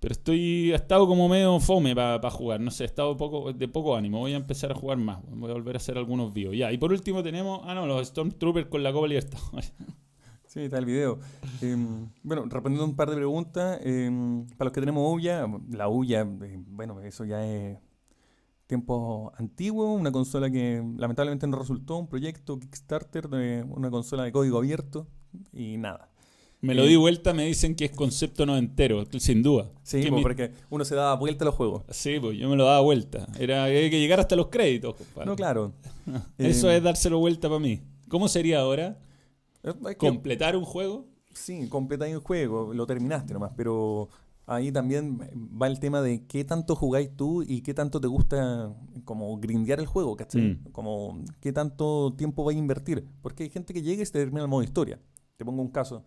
[0.00, 3.68] Pero estoy, he estado como medio fome para jugar, no sé, he estado poco, de
[3.68, 4.18] poco ánimo.
[4.18, 6.54] Voy a empezar a jugar más, voy a volver a hacer algunos vivos.
[6.54, 9.72] Ya, y por último tenemos, ah no, los Stormtroopers con la Copa Libertadores.
[10.54, 11.18] Sí, está el video.
[11.60, 16.20] Em, bueno, respondiendo un par de preguntas, em, para los que tenemos Ouya, la Ouya,
[16.42, 17.76] eh, bueno, eso ya es
[18.68, 24.30] tiempo antiguo, una consola que lamentablemente no resultó, un proyecto Kickstarter de una consola de
[24.32, 25.08] código abierto
[25.52, 26.08] y nada.
[26.60, 29.70] Me lo di vuelta, me dicen que es concepto no entero, sin duda.
[29.82, 31.82] Sí, pues, mi- porque uno se daba vuelta a los juegos.
[31.90, 33.26] Sí, pues yo me lo daba vuelta.
[33.38, 35.26] Era hay que llegar hasta los créditos, compadre.
[35.26, 35.72] No, claro.
[36.38, 37.82] Eso Em, es dárselo vuelta para mí.
[38.08, 38.96] ¿Cómo sería ahora?
[39.70, 41.06] Es que- ¿Completar un juego?
[41.32, 44.08] Sí, completáis el juego, lo terminaste nomás, pero
[44.46, 45.18] ahí también
[45.60, 48.72] va el tema de qué tanto jugáis tú y qué tanto te gusta
[49.04, 50.42] como grindear el juego, ¿cachai?
[50.42, 50.70] Mm.
[50.72, 53.08] Como qué tanto tiempo vais a invertir.
[53.22, 55.00] Porque hay gente que llega y se termina el modo historia.
[55.36, 56.04] Te pongo un caso.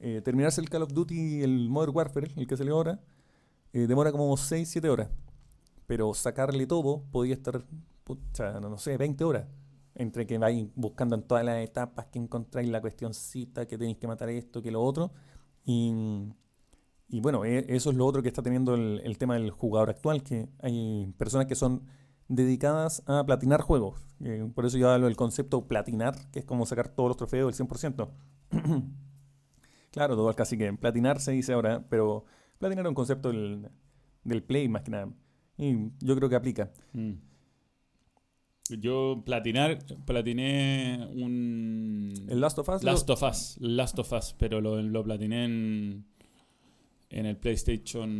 [0.00, 3.00] Eh, terminarse el Call of Duty, el Modern Warfare, el que salió ahora,
[3.72, 5.08] eh, demora como 6, 7 horas.
[5.86, 7.62] Pero sacarle todo podía estar,
[8.02, 9.46] pucha, no, no sé, 20 horas.
[9.94, 14.06] Entre que vais buscando en todas las etapas, que encontráis la cuestioncita, que tenéis que
[14.08, 15.12] matar esto, que lo otro.
[15.64, 15.92] Y,
[17.08, 19.90] y bueno, e- eso es lo otro que está teniendo el, el tema del jugador
[19.90, 21.82] actual, que hay personas que son
[22.28, 24.00] dedicadas a platinar juegos.
[24.20, 27.56] Eh, por eso yo hablo del concepto platinar, que es como sacar todos los trofeos
[27.56, 28.08] del 100%.
[29.90, 32.24] claro, todo casi que platinar se dice ahora, pero
[32.58, 33.70] platinar es un concepto del,
[34.24, 35.08] del play más que nada.
[35.56, 36.70] Y yo creo que aplica.
[36.92, 37.12] Mm.
[38.70, 42.82] Yo platinar, platiné un El Last of Us.
[42.82, 46.06] Last of Us, Last of Us, pero lo, lo platiné en,
[47.10, 48.10] en el PlayStation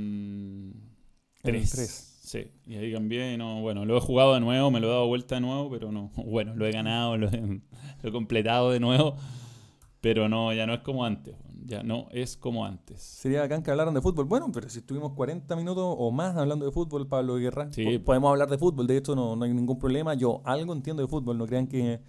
[1.43, 1.71] En el 3.
[1.71, 2.11] 3.
[2.25, 4.91] Sí, y ahí cambié y no, bueno, lo he jugado de nuevo, me lo he
[4.91, 7.41] dado vuelta de nuevo, pero no, bueno, lo he ganado, lo he,
[8.03, 9.17] lo he completado de nuevo,
[10.01, 13.01] pero no, ya no es como antes, ya no es como antes.
[13.03, 14.27] Sería bacán que hablaran de fútbol.
[14.27, 17.99] Bueno, pero si estuvimos 40 minutos o más hablando de fútbol, Pablo Guerra, Sí.
[17.99, 18.87] po- podemos hablar de fútbol.
[18.87, 20.15] De hecho, no, no hay ningún problema.
[20.15, 21.39] Yo algo entiendo de fútbol.
[21.39, 22.01] No crean que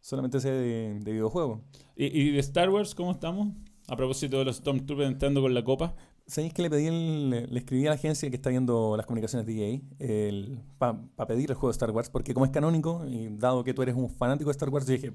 [0.00, 1.60] solamente sé de, de videojuegos.
[1.96, 3.48] ¿Y, y de Star Wars cómo estamos?
[3.88, 5.94] A propósito de los Stormtroopers entrando con la copa.
[6.26, 9.44] ¿Sabéis que le pedí el- le, escribí a la agencia que está viendo las comunicaciones
[9.46, 12.10] de EA para pedir el juego de Star Wars?
[12.10, 14.92] Porque como es canónico, y dado que tú eres un fanático de Star Wars, yo
[14.92, 15.12] dije...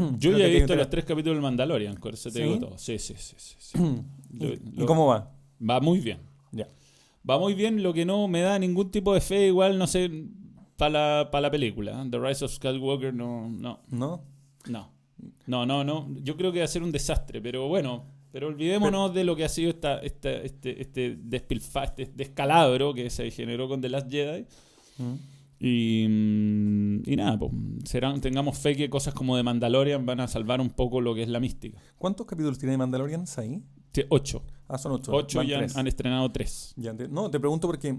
[0.18, 2.78] Yo ya he visto los tres capítulos del Mandalorian, por eso te digo todo.
[2.78, 3.78] Sí, sí, sí, sí.
[4.76, 5.32] ¿Y cómo va?
[5.68, 6.18] Va muy bien.
[6.52, 6.68] Ya.
[7.28, 10.10] Va muy bien, lo que no me da ningún tipo de fe, igual, no sé,
[10.76, 12.02] para la, pa' la película.
[12.02, 12.08] ¿eh?
[12.10, 14.22] The Rise of Skywalker, no, no, ¿No?
[14.66, 14.90] no.
[15.46, 16.08] No, no, no.
[16.22, 18.04] Yo creo que va a ser un desastre, pero bueno.
[18.32, 23.10] Pero olvidémonos de lo que ha sido esta, esta, este, este despilfa, este descalabro que
[23.10, 24.46] se generó con The Last Jedi.
[24.98, 25.14] Mm.
[25.62, 27.52] Y, mm, y nada, pues,
[27.84, 31.22] serán, tengamos fe que cosas como The Mandalorian van a salvar un poco lo que
[31.22, 31.78] es la mística.
[31.98, 33.62] ¿Cuántos capítulos tiene de Mandalorian ahí?
[33.92, 34.42] Sí, ocho.
[34.68, 35.12] Ah, son ocho.
[35.12, 36.72] Ocho Van y han, han estrenado tres.
[36.76, 37.98] Ya no, te pregunto porque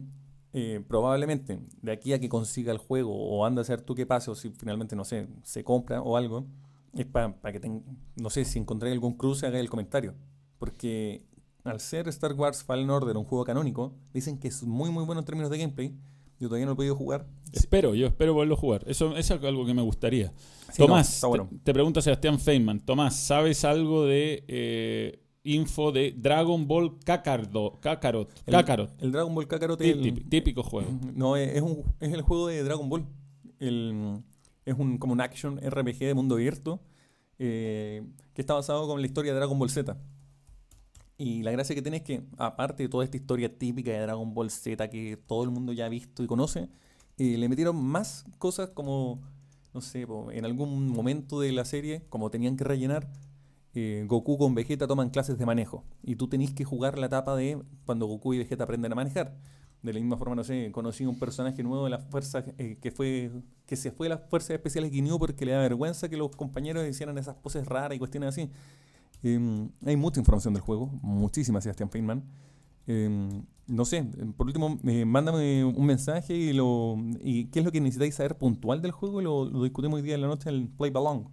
[0.53, 4.05] eh, probablemente de aquí a que consiga el juego o anda a hacer tú qué
[4.07, 6.47] pase o si finalmente, no sé, se compra o algo,
[6.93, 7.84] es para que ten-
[8.16, 10.16] no sé, si encontré algún cruce haga el comentario.
[10.57, 11.26] Porque
[11.64, 15.20] al ser Star Wars Fallen Order un juego canónico, dicen que es muy muy bueno
[15.20, 15.93] en términos de gameplay.
[16.42, 17.28] Yo todavía no he podido jugar.
[17.54, 18.84] Espero, yo espero poderlo jugar.
[18.88, 20.34] Eso, eso es algo que me gustaría.
[20.72, 21.48] Sí, Tomás, bueno.
[21.50, 22.80] te, te pregunta Sebastián Feynman.
[22.84, 27.80] Tomás, ¿sabes algo de eh, info de Dragon Ball Kakarot?
[27.80, 28.30] Kakarot.
[28.48, 28.92] El- Kakarot.
[29.02, 30.89] El Dragon Ball Kakarot Tí- es el- típico, juego.
[31.14, 33.06] No, es, es un- es el juego de Dragon Ball.
[33.60, 34.24] El-
[34.66, 36.82] es un, como un action RPG de mundo abierto
[37.39, 39.96] eh, que está basado con la historia de Dragon Ball Z.
[41.22, 44.34] Y la gracia que tiene es que, aparte de toda esta historia típica de Dragon
[44.34, 46.67] Ball Z que todo el mundo ya ha visto y conoce,
[47.19, 49.22] eh, le metieron más cosas como,
[49.72, 53.07] no sé, en algún momento de la serie, como tenían que rellenar,
[53.76, 55.84] eh, Goku con Vegeta toman clases de manejo.
[56.01, 59.38] Y tú tenés que jugar la etapa de cuando Goku y Vegeta aprenden a manejar.
[59.84, 62.89] De la misma forma, no sé, conocí un personaje nuevo de las fuerzas eh, que
[62.89, 63.30] fue
[63.67, 66.88] que se fue de las fuerzas especiales Guineo porque le da vergüenza que los compañeros
[66.88, 68.49] hicieran esas poses raras y cuestiones así.
[69.24, 72.24] Em, hay mucha información del juego, muchísima, Sebastián Feynman.
[72.88, 74.03] Em, no sé,
[74.36, 78.38] por último, eh, mándame un mensaje y, lo, y qué es lo que necesitáis saber
[78.38, 80.91] puntual del juego y lo, lo discutimos hoy día en la noche en el Play
[80.91, 81.28] Balong.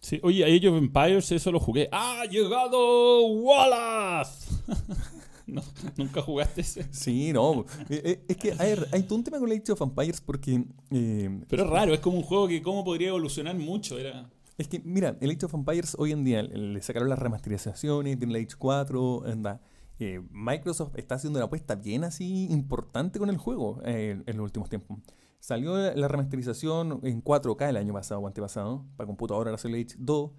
[0.00, 1.88] Sí, oye, Age of Empires, eso lo jugué.
[1.92, 4.50] ¡Ha llegado Wallace!
[5.48, 5.62] No,
[5.96, 6.86] ¿Nunca jugaste ese?
[6.90, 7.64] Sí, no.
[7.88, 11.40] eh, eh, es que hay, hay todo un tema con Age of Empires porque eh,
[11.48, 13.98] Pero es raro, es como un juego que cómo podría evolucionar mucho.
[13.98, 14.28] Era...
[14.58, 18.36] Es que, mira, el Age of Empires hoy en día le sacaron las remasterizaciones, tiene
[18.36, 19.60] el Age 4, anda.
[20.00, 24.44] Eh, Microsoft está haciendo una apuesta bien así importante con el juego eh, en los
[24.44, 24.98] últimos tiempos.
[25.38, 29.74] Salió la, la remasterización en 4K el año pasado o antepasado, para computadora ahora el
[29.74, 30.30] Age 2,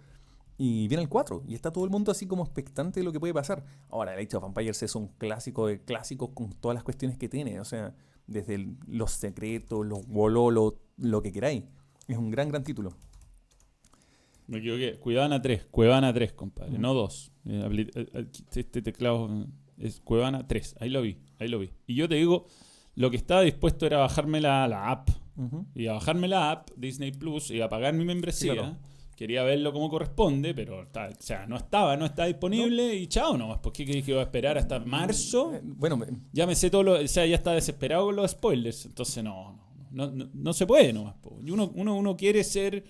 [0.57, 3.21] y viene el 4, y está todo el mundo así como expectante de lo que
[3.21, 3.63] puede pasar.
[3.89, 7.29] Ahora, el Age of Empires es un clásico de clásicos con todas las cuestiones que
[7.29, 7.95] tiene, o sea,
[8.27, 11.63] desde los secretos, los wololo, lo que queráis.
[12.09, 12.97] Es un gran, gran título.
[14.49, 14.95] Me equivoqué.
[14.99, 16.81] Cuevana 3, Cuevana 3, compadre, Mm.
[16.81, 17.31] no 2.
[17.45, 18.25] Eh, eh, eh,
[18.55, 19.45] Este teclado
[19.77, 21.69] es Cuevana 3, ahí lo vi, ahí lo vi.
[21.87, 22.45] Y yo te digo,
[22.95, 25.09] lo que estaba dispuesto era bajarme la, la app.
[25.73, 28.53] Y a bajarme la app, Disney Plus, y a pagar mi membresía.
[28.53, 28.75] Claro.
[29.15, 33.37] Quería verlo como corresponde, pero está- o sea, no estaba, no está disponible y chao
[33.37, 33.59] nomás.
[33.59, 35.53] ¿Por qué crees que iba a esperar hasta marzo?
[35.53, 38.31] Eh, Bueno, me- Ya me sé todo lo, o sea, ya está desesperado con los
[38.31, 38.85] spoilers.
[38.85, 39.59] Entonces no,
[39.91, 41.15] no, no, no se puede nomás.
[41.23, 42.83] uno, uno, uno quiere ser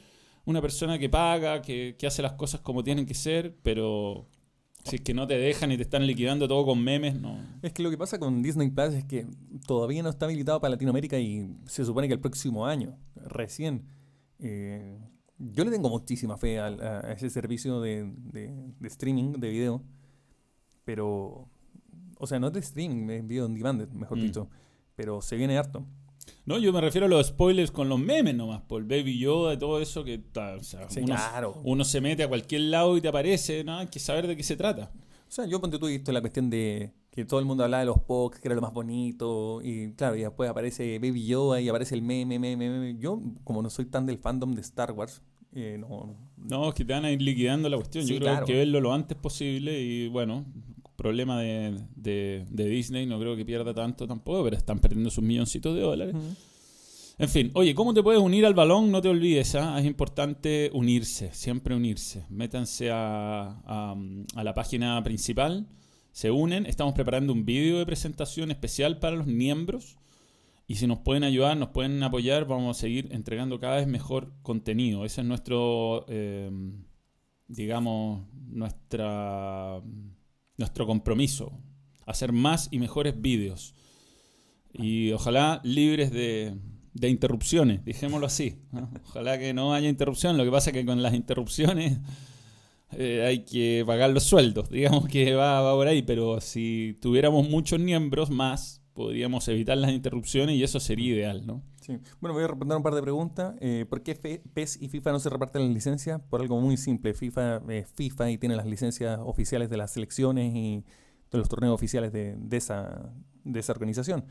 [0.49, 4.27] una persona que paga, que, que hace las cosas como tienen que ser, pero
[4.83, 7.37] si es que no te dejan y te están liquidando todo con memes, no.
[7.61, 9.27] es que lo que pasa con Disney Plus es que
[9.67, 13.85] todavía no está habilitado para Latinoamérica y se supone que el próximo año, recién.
[14.39, 14.97] eh,
[15.37, 19.83] yo le tengo muchísima fe a, a ese servicio de, de- de streaming de video,
[20.85, 21.47] pero,
[22.17, 24.21] o sea, no es de streaming, es video on demand, mejor Mm.
[24.21, 24.49] dicho,
[24.95, 25.85] pero se viene harto.
[26.45, 29.57] No, yo me refiero a los spoilers con los memes nomás, por Baby Yoda y
[29.57, 31.61] todo eso que o sea, Sí, uno, claro.
[31.63, 34.43] uno se mete a cualquier lado y te aparece, no, hay que saber de qué
[34.43, 34.91] se trata.
[35.27, 37.87] O sea, yo ponte tú visto la cuestión de que todo el mundo hablaba de
[37.87, 41.69] los POC, que era lo más bonito, y claro, y después aparece Baby Yoda y
[41.69, 42.97] aparece el meme, meme, meme.
[42.99, 45.21] Yo, como no soy tan del fandom de Star Wars,
[45.53, 48.05] eh, no, No, es que te van a ir liquidando la cuestión.
[48.05, 48.45] Sí, Yo creo claro.
[48.45, 50.45] que hay que verlo lo antes posible y bueno,
[50.99, 55.23] problema de, de- de Disney, no creo que pierda tanto tampoco, pero están perdiendo sus
[55.23, 56.15] milloncitos de dólares.
[57.17, 58.91] En fin, oye, ¿cómo te puedes unir al balón?
[58.91, 59.77] No te olvides, ¿ah?
[59.79, 62.25] es importante unirse, siempre unirse.
[62.29, 63.95] Métanse a, a-
[64.35, 65.67] a la página principal,
[66.11, 69.97] se unen, estamos preparando un vídeo de presentación especial para los miembros
[70.67, 74.31] y si nos pueden ayudar, nos pueden apoyar, vamos a seguir entregando cada vez mejor
[74.43, 75.03] contenido.
[75.03, 76.49] Ese es nuestro, eh,
[77.47, 79.81] digamos, nuestra,
[80.59, 81.51] nuestro compromiso,
[82.05, 83.73] hacer más y mejores vídeos
[84.73, 86.55] y ojalá libres de,
[86.93, 88.55] de interrupciones, dijémoslo así.
[89.05, 90.37] Ojalá que no haya interrupción.
[90.37, 91.99] Lo que pasa es que con las interrupciones
[92.91, 94.69] eh, hay que pagar los sueldos.
[94.71, 99.91] Digamos que va, va por ahí, pero si tuviéramos muchos miembros más, podríamos evitar las
[99.91, 101.63] interrupciones y eso sería ideal, ¿no?
[101.89, 101.99] Sí.
[102.21, 103.55] Bueno, voy a responder un par de preguntas.
[103.61, 106.21] Eh, ¿Por qué PES y FIFA no se reparten las licencias?
[106.29, 107.15] Por algo muy simple.
[107.15, 110.85] FIFA es FIFA y tiene las licencias oficiales de las selecciones y
[111.31, 113.11] de los torneos oficiales de, de esa,
[113.43, 114.23] de esa organización.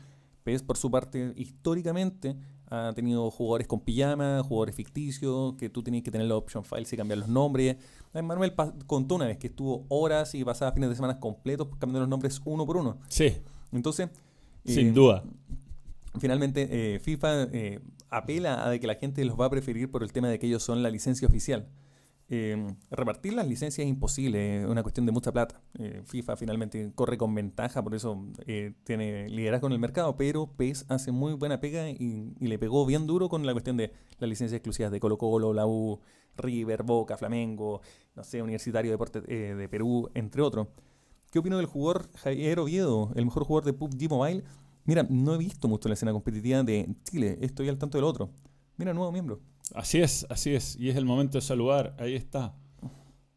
[0.43, 2.37] PES, por su parte, históricamente
[2.67, 6.93] ha tenido jugadores con pijama, jugadores ficticios, que tú tenías que tener los option files
[6.93, 7.75] y cambiar los nombres.
[8.13, 8.53] Eh, Manuel
[8.85, 12.41] contó una vez que estuvo horas y pasaba fines de semana completos cambiando los nombres
[12.45, 12.99] uno por uno.
[13.09, 13.33] Sí,
[13.73, 14.09] Entonces...
[14.63, 15.23] sin eh, duda.
[16.17, 17.79] Finalmente, eh, FIFA eh,
[18.09, 20.63] apela a que la gente los va a preferir por el tema de que ellos
[20.63, 21.67] son la licencia oficial.
[22.31, 25.61] Eh, repartir las licencias es imposible, es una cuestión de mucha plata.
[25.79, 28.23] Eh, FIFA finalmente corre con ventaja, por eso
[28.83, 32.85] tiene liderazgo en el mercado, pero PES hace muy buena pega y, y, le pegó
[32.85, 35.99] bien duro con la cuestión de las licencias exclusivas de Colo Colo, la U,
[36.37, 37.81] River, Boca, Flamengo,
[38.15, 40.67] no sé, Universitario Deporte de Perú, entre otros.
[41.31, 44.43] ¿Qué opino del jugador Javier Oviedo, el mejor jugador de PUBG Mobile?
[44.89, 48.31] Mira, no he visto mucho la escena competitiva de Chile, estoy al tanto del otro.
[48.75, 49.39] Mira, nuevo miembro.
[49.75, 50.75] Así es, así es.
[50.79, 51.95] Y es el momento de saludar.
[51.99, 52.55] Ahí está.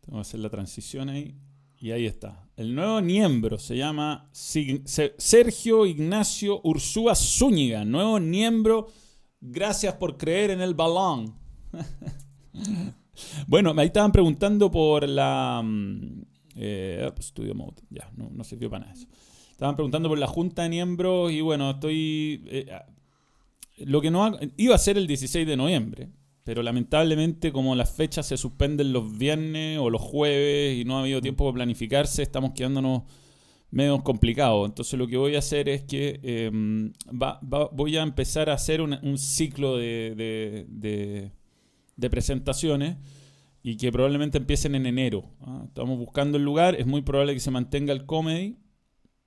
[0.00, 1.36] Tengo que hacer la transición ahí.
[1.78, 2.48] Y ahí está.
[2.56, 7.84] El nuevo miembro se llama Sergio Ignacio Ursúa Zúñiga.
[7.84, 8.86] Nuevo miembro.
[9.38, 11.34] Gracias por creer en el balón.
[13.46, 15.60] bueno, ahí estaban preguntando por la...
[15.62, 16.22] Mm,
[16.56, 17.82] eh, Studio Mode.
[17.90, 19.06] Ya, no, no sirvió para nada eso.
[19.62, 22.42] Estaban preguntando por la junta de miembros y bueno, estoy...
[22.48, 22.66] Eh,
[23.86, 26.08] lo que no iba a ser el 16 de noviembre,
[26.42, 31.02] pero lamentablemente como las fechas se suspenden los viernes o los jueves y no ha
[31.02, 31.22] habido mm.
[31.22, 33.02] tiempo para planificarse, estamos quedándonos
[33.70, 34.68] medio complicados.
[34.68, 36.92] Entonces lo que voy a hacer es que em,
[37.70, 40.66] voy a empezar a hacer un, ciclo de,
[41.96, 42.96] de, presentaciones
[43.62, 45.30] y que probablemente empiecen en enero.
[45.40, 45.62] ¿ah?
[45.68, 48.56] Estamos buscando el lugar, es muy probable que se mantenga el comedy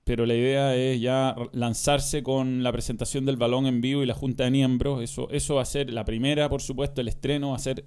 [0.06, 4.14] pero la idea es ya lanzarse con la presentación del balón en vivo y la
[4.14, 5.02] junta de miembros.
[5.02, 7.84] Eso, eso va a ser la primera, por supuesto, el estreno va a ser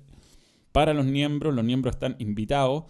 [0.74, 2.84] para los miembros, los miembros están invitados.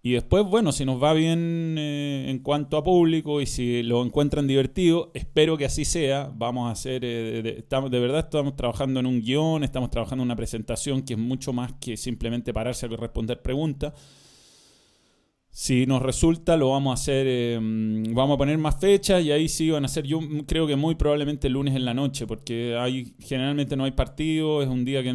[0.00, 4.00] Y después, bueno, si nos va bien eh, en cuanto a público y si lo
[4.00, 6.30] encuentran divertido, espero que así sea.
[6.32, 10.22] Vamos a hacer, eh, de, estamos, de verdad estamos trabajando en un guion, estamos trabajando
[10.22, 13.92] en una presentación que es mucho más que simplemente pararse a responder preguntas
[15.50, 19.48] si nos resulta, lo vamos a hacer, em, vamos a poner más fechas y ahí
[19.48, 22.76] sí van a ser, yo creo que muy probablemente el lunes en la noche, porque
[22.78, 25.12] hay, generalmente no hay partido, es un día que,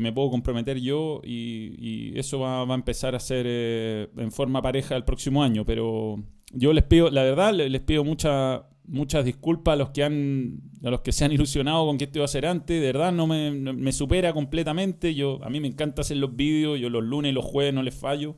[0.00, 4.96] me puedo comprometer yo y, eso va, a empezar a ser eh, en forma pareja
[4.96, 9.76] el próximo año, pero yo les pido, la verdad, les pido mucha, muchas disculpas a
[9.76, 12.46] los que han a los que se han ilusionado con que esto iba a ser
[12.46, 16.36] antes, de verdad no me, me supera completamente, yo a mí me encanta hacer los
[16.36, 18.36] vídeos, yo los lunes y los jueves no les fallo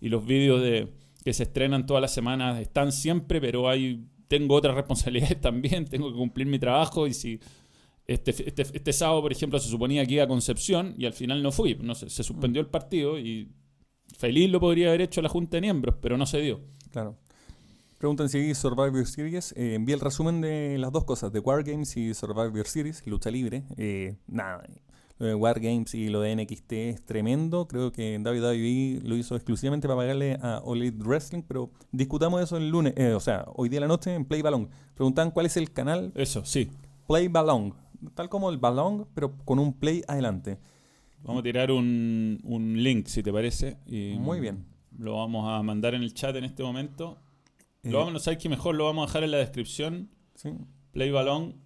[0.00, 0.88] y los vídeos de,
[1.24, 6.10] que se estrenan todas las semanas están siempre, pero hay, tengo otras responsabilidades también, tengo
[6.10, 7.40] que cumplir mi trabajo y si
[8.06, 11.42] este, este, este sábado, por ejemplo, se suponía que iba a Concepción y al final
[11.42, 13.48] no fui, no se, se suspendió el partido y
[14.18, 16.60] feliz lo podría haber hecho la Junta de Miembros, pero no se dio.
[16.90, 17.16] Claro.
[18.00, 19.52] Preguntan si Survivor Series.
[19.58, 23.64] Eh, el resumen de las dos cosas, de Wargames y Survivor Series, lucha libre.
[23.76, 24.64] Eh, nada,
[25.20, 27.68] lo de Wargames y lo de NXT es tremendo.
[27.68, 32.70] Creo que WWE lo hizo exclusivamente para pagarle a All Wrestling, pero discutamos eso el
[32.70, 34.70] lunes, eh, o sea, hoy día de la noche en Play Balón.
[34.94, 36.10] Preguntan cuál es el canal.
[36.14, 36.70] Eso, sí.
[37.06, 37.74] Play Balón.
[38.14, 40.58] Tal como el balón, pero con un play adelante.
[41.22, 43.76] Vamos a tirar un, un link, si te parece.
[43.86, 44.64] Y Muy bien.
[44.98, 47.18] Lo vamos a mandar en el chat en este momento.
[47.82, 48.74] lo vamos, a ¿sabes que mejor?
[48.74, 50.08] Lo vamos a dejar en la descripción.
[50.34, 50.48] Sí.
[50.92, 51.56] Play Balón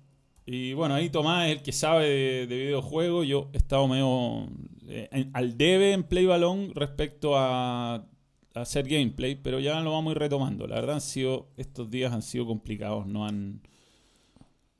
[0.46, 3.26] y bueno, ahí Tomás es el que sabe de, videojuegos.
[3.26, 4.48] Yo he estado medio
[4.88, 8.06] eh, al debe en Play Balón respecto a,
[8.54, 10.66] hacer gameplay, pero ya lo vamos a ir retomando.
[10.66, 13.62] La verdad han sido, estos días han sido complicados, no han...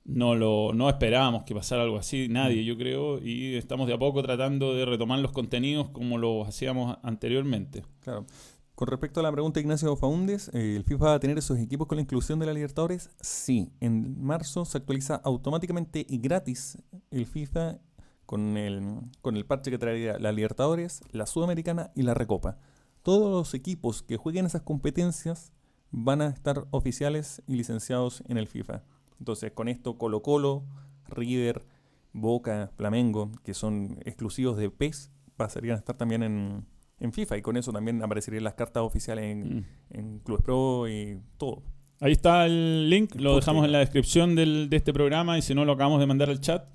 [0.07, 3.97] No lo no esperábamos que pasara algo así, nadie yo creo, y estamos de a
[3.97, 7.83] poco tratando de retomar los contenidos como lo hacíamos anteriormente.
[8.01, 8.27] Claro.
[8.75, 11.57] Con respecto a la pregunta de Ignacio Faúndez, eh, ¿el FIFA va a tener esos
[11.59, 13.09] equipos con la inclusión de la Libertadores?
[13.21, 16.77] Sí, en marzo se actualiza automáticamente y gratis
[17.09, 17.77] el FIFA
[18.25, 22.57] con el, con el parche que traería la Libertadores, la Sudamericana y la Recopa.
[23.01, 25.53] Todos los equipos que jueguen esas competencias
[25.91, 28.83] van a estar oficiales y licenciados en el FIFA.
[29.19, 30.65] Entonces, con esto Colo Colo,
[31.07, 31.65] River,
[32.11, 36.65] Boca, Flamengo, que son exclusivos de PES, pasarían a estar también en,
[36.99, 39.65] en FIFA y con eso también aparecerían las cartas oficiales en, mm.
[39.91, 41.63] en Clubes Pro y todo.
[41.99, 45.55] Ahí está el link, lo dejamos en la descripción del, de este programa y si
[45.55, 46.67] no lo acabamos de mandar al chat.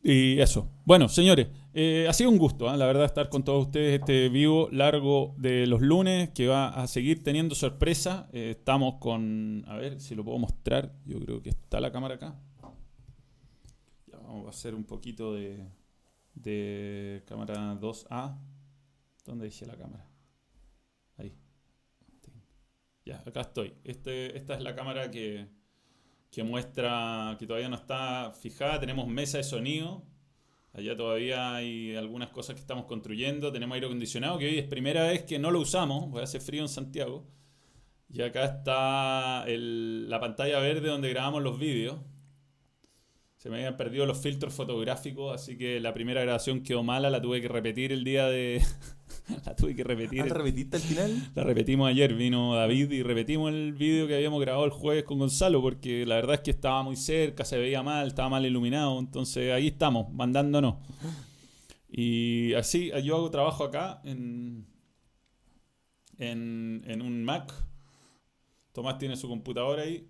[0.00, 0.70] Y eso.
[0.84, 2.76] Bueno, señores, eh, ha sido un gusto, ¿eh?
[2.76, 6.86] la verdad, estar con todos ustedes este vivo largo de los lunes que va a
[6.86, 8.28] seguir teniendo sorpresa.
[8.32, 10.94] Eh, estamos con, a ver si lo puedo mostrar.
[11.04, 12.40] Yo creo que está la cámara acá.
[14.06, 15.66] Ya vamos a hacer un poquito de,
[16.34, 18.38] de cámara 2A.
[19.28, 20.08] ¿Dónde dice la cámara?
[21.18, 21.36] Ahí.
[23.04, 23.74] Ya, acá estoy.
[23.84, 25.46] Este, esta es la cámara que,
[26.30, 28.80] que muestra que todavía no está fijada.
[28.80, 30.02] Tenemos mesa de sonido.
[30.72, 33.52] Allá todavía hay algunas cosas que estamos construyendo.
[33.52, 36.62] Tenemos aire acondicionado, que hoy es primera vez que no lo usamos, porque hace frío
[36.62, 37.26] en Santiago.
[38.08, 41.98] Y acá está la pantalla verde donde grabamos los vídeos.
[43.36, 47.20] Se me habían perdido los filtros fotográficos, así que la primera grabación quedó mala, la
[47.20, 48.62] tuve que repetir el día de...
[49.46, 50.22] la tuve que repetir.
[50.22, 51.30] Ah, ¿la repetiste al final?
[51.34, 55.18] La repetimos ayer, vino David y repetimos el vídeo que habíamos grabado el jueves con
[55.18, 58.98] Gonzalo, porque la verdad es que estaba muy cerca, se veía mal, estaba mal iluminado,
[58.98, 60.76] entonces ahí estamos, mandándonos.
[61.90, 64.66] Y así, yo hago trabajo acá en,
[66.18, 67.52] en, en un Mac.
[68.72, 70.06] Tomás tiene su computadora ahí,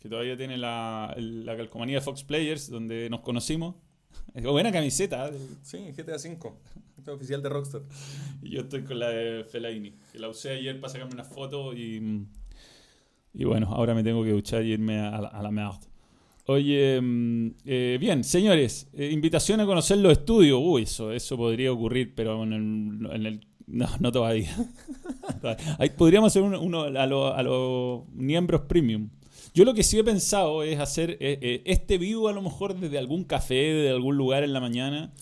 [0.00, 3.76] que todavía tiene la, la calcomanía de Fox Players, donde nos conocimos.
[4.42, 5.28] Buena camiseta.
[5.28, 5.32] ¿eh?
[5.62, 6.52] Sí, GTA V.
[6.98, 7.82] Este es oficial de Rockstar.
[8.42, 11.72] Y yo estoy con la de Fellaini, que la usé ayer para sacarme una foto
[11.74, 12.26] y,
[13.32, 15.78] y bueno, ahora me tengo que duchar y irme a, la- a la mierda.
[16.46, 20.60] Oye, mm, eh, bien, señores, eh, invitación a conocer los estudios.
[20.62, 23.10] Uy, eso, eso podría ocurrir, pero en el...
[23.12, 24.54] en el- no, no todavía.
[25.78, 29.08] Ahí podríamos hacer uno, uno a los a los miembros premium.
[29.56, 32.74] Yo lo que sí he pensado es hacer eh, eh, este vivo a lo mejor
[32.74, 35.12] desde algún café, de algún lugar en la mañana.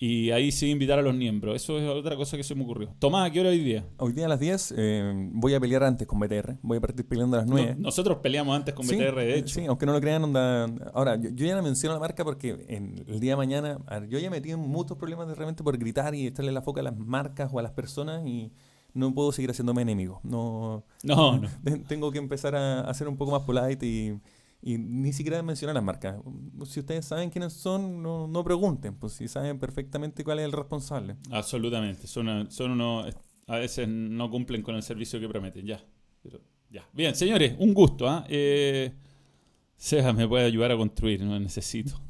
[0.00, 1.56] Y ahí sí invitar a los miembros.
[1.56, 2.94] Eso es otra cosa que se me ocurrió.
[2.98, 3.84] Tomás, ¿a qué hora hoy día?
[3.98, 6.56] Hoy día a las 10 eh, voy a pelear antes con BTR.
[6.62, 7.74] Voy a partir peleando a las 9.
[7.74, 9.54] No- nosotros peleamos antes con Sí, BTR, de hecho.
[9.60, 10.64] Sí, aunque no lo crean, onda.
[10.94, 13.78] Ahora, yo, yo ya no menciono la marca porque en el día de mañana,
[14.08, 16.84] yo ya metí en muchos problemas de repente por gritar y echarle la foca a
[16.84, 18.52] las marcas o a las personas y
[18.94, 20.20] no puedo seguir haciéndome enemigo.
[20.24, 21.48] No, No, no.
[21.86, 24.20] tengo que empezar a, a ser un poco más polite y,
[24.62, 26.16] y ni siquiera mencionar las marcas.
[26.66, 30.52] Si ustedes saben quiénes son, no, no pregunten, pues si saben perfectamente cuál es el
[30.52, 31.16] responsable.
[31.30, 32.06] Absolutamente.
[32.06, 33.14] Son, son unos.
[33.46, 35.64] A veces no cumplen con el servicio que prometen.
[35.64, 35.80] Ya.
[36.22, 36.40] Pero,
[36.70, 36.86] ya.
[36.92, 38.08] Bien, señores, un gusto.
[38.08, 38.26] ¿ah?
[38.28, 38.92] Eh,
[39.76, 42.00] Seba me puede ayudar a construir, no necesito.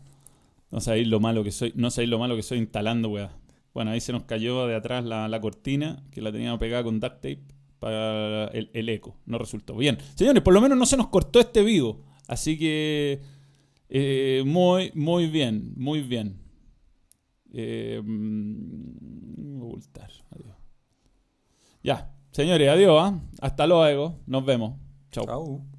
[0.71, 1.73] No sabéis lo malo que soy.
[1.77, 3.31] No sabéis lo malo que soy instalando, weá.
[3.79, 6.99] Bueno, ahí se nos cayó de atrás la, la cortina, que la teníamos pegada con
[6.99, 7.45] duct tape
[7.79, 9.17] para el, el eco.
[9.25, 9.77] No resultó.
[9.77, 9.97] Bien.
[10.17, 12.03] Señores, por lo menos no se nos cortó este vivo.
[12.27, 13.21] Así que.
[13.89, 15.75] eh, muy, muy bien.
[15.77, 16.41] Muy bien.
[17.53, 20.11] Eh, mm, ocultar.
[20.33, 20.57] Adiós.
[21.85, 22.13] Ya.
[22.33, 23.01] Señores, adiós.
[23.01, 23.21] ¿ah?
[23.41, 24.19] Hasta luego.
[24.27, 24.75] Nos vemos.
[25.13, 25.25] Chao.
[25.25, 25.78] Chao.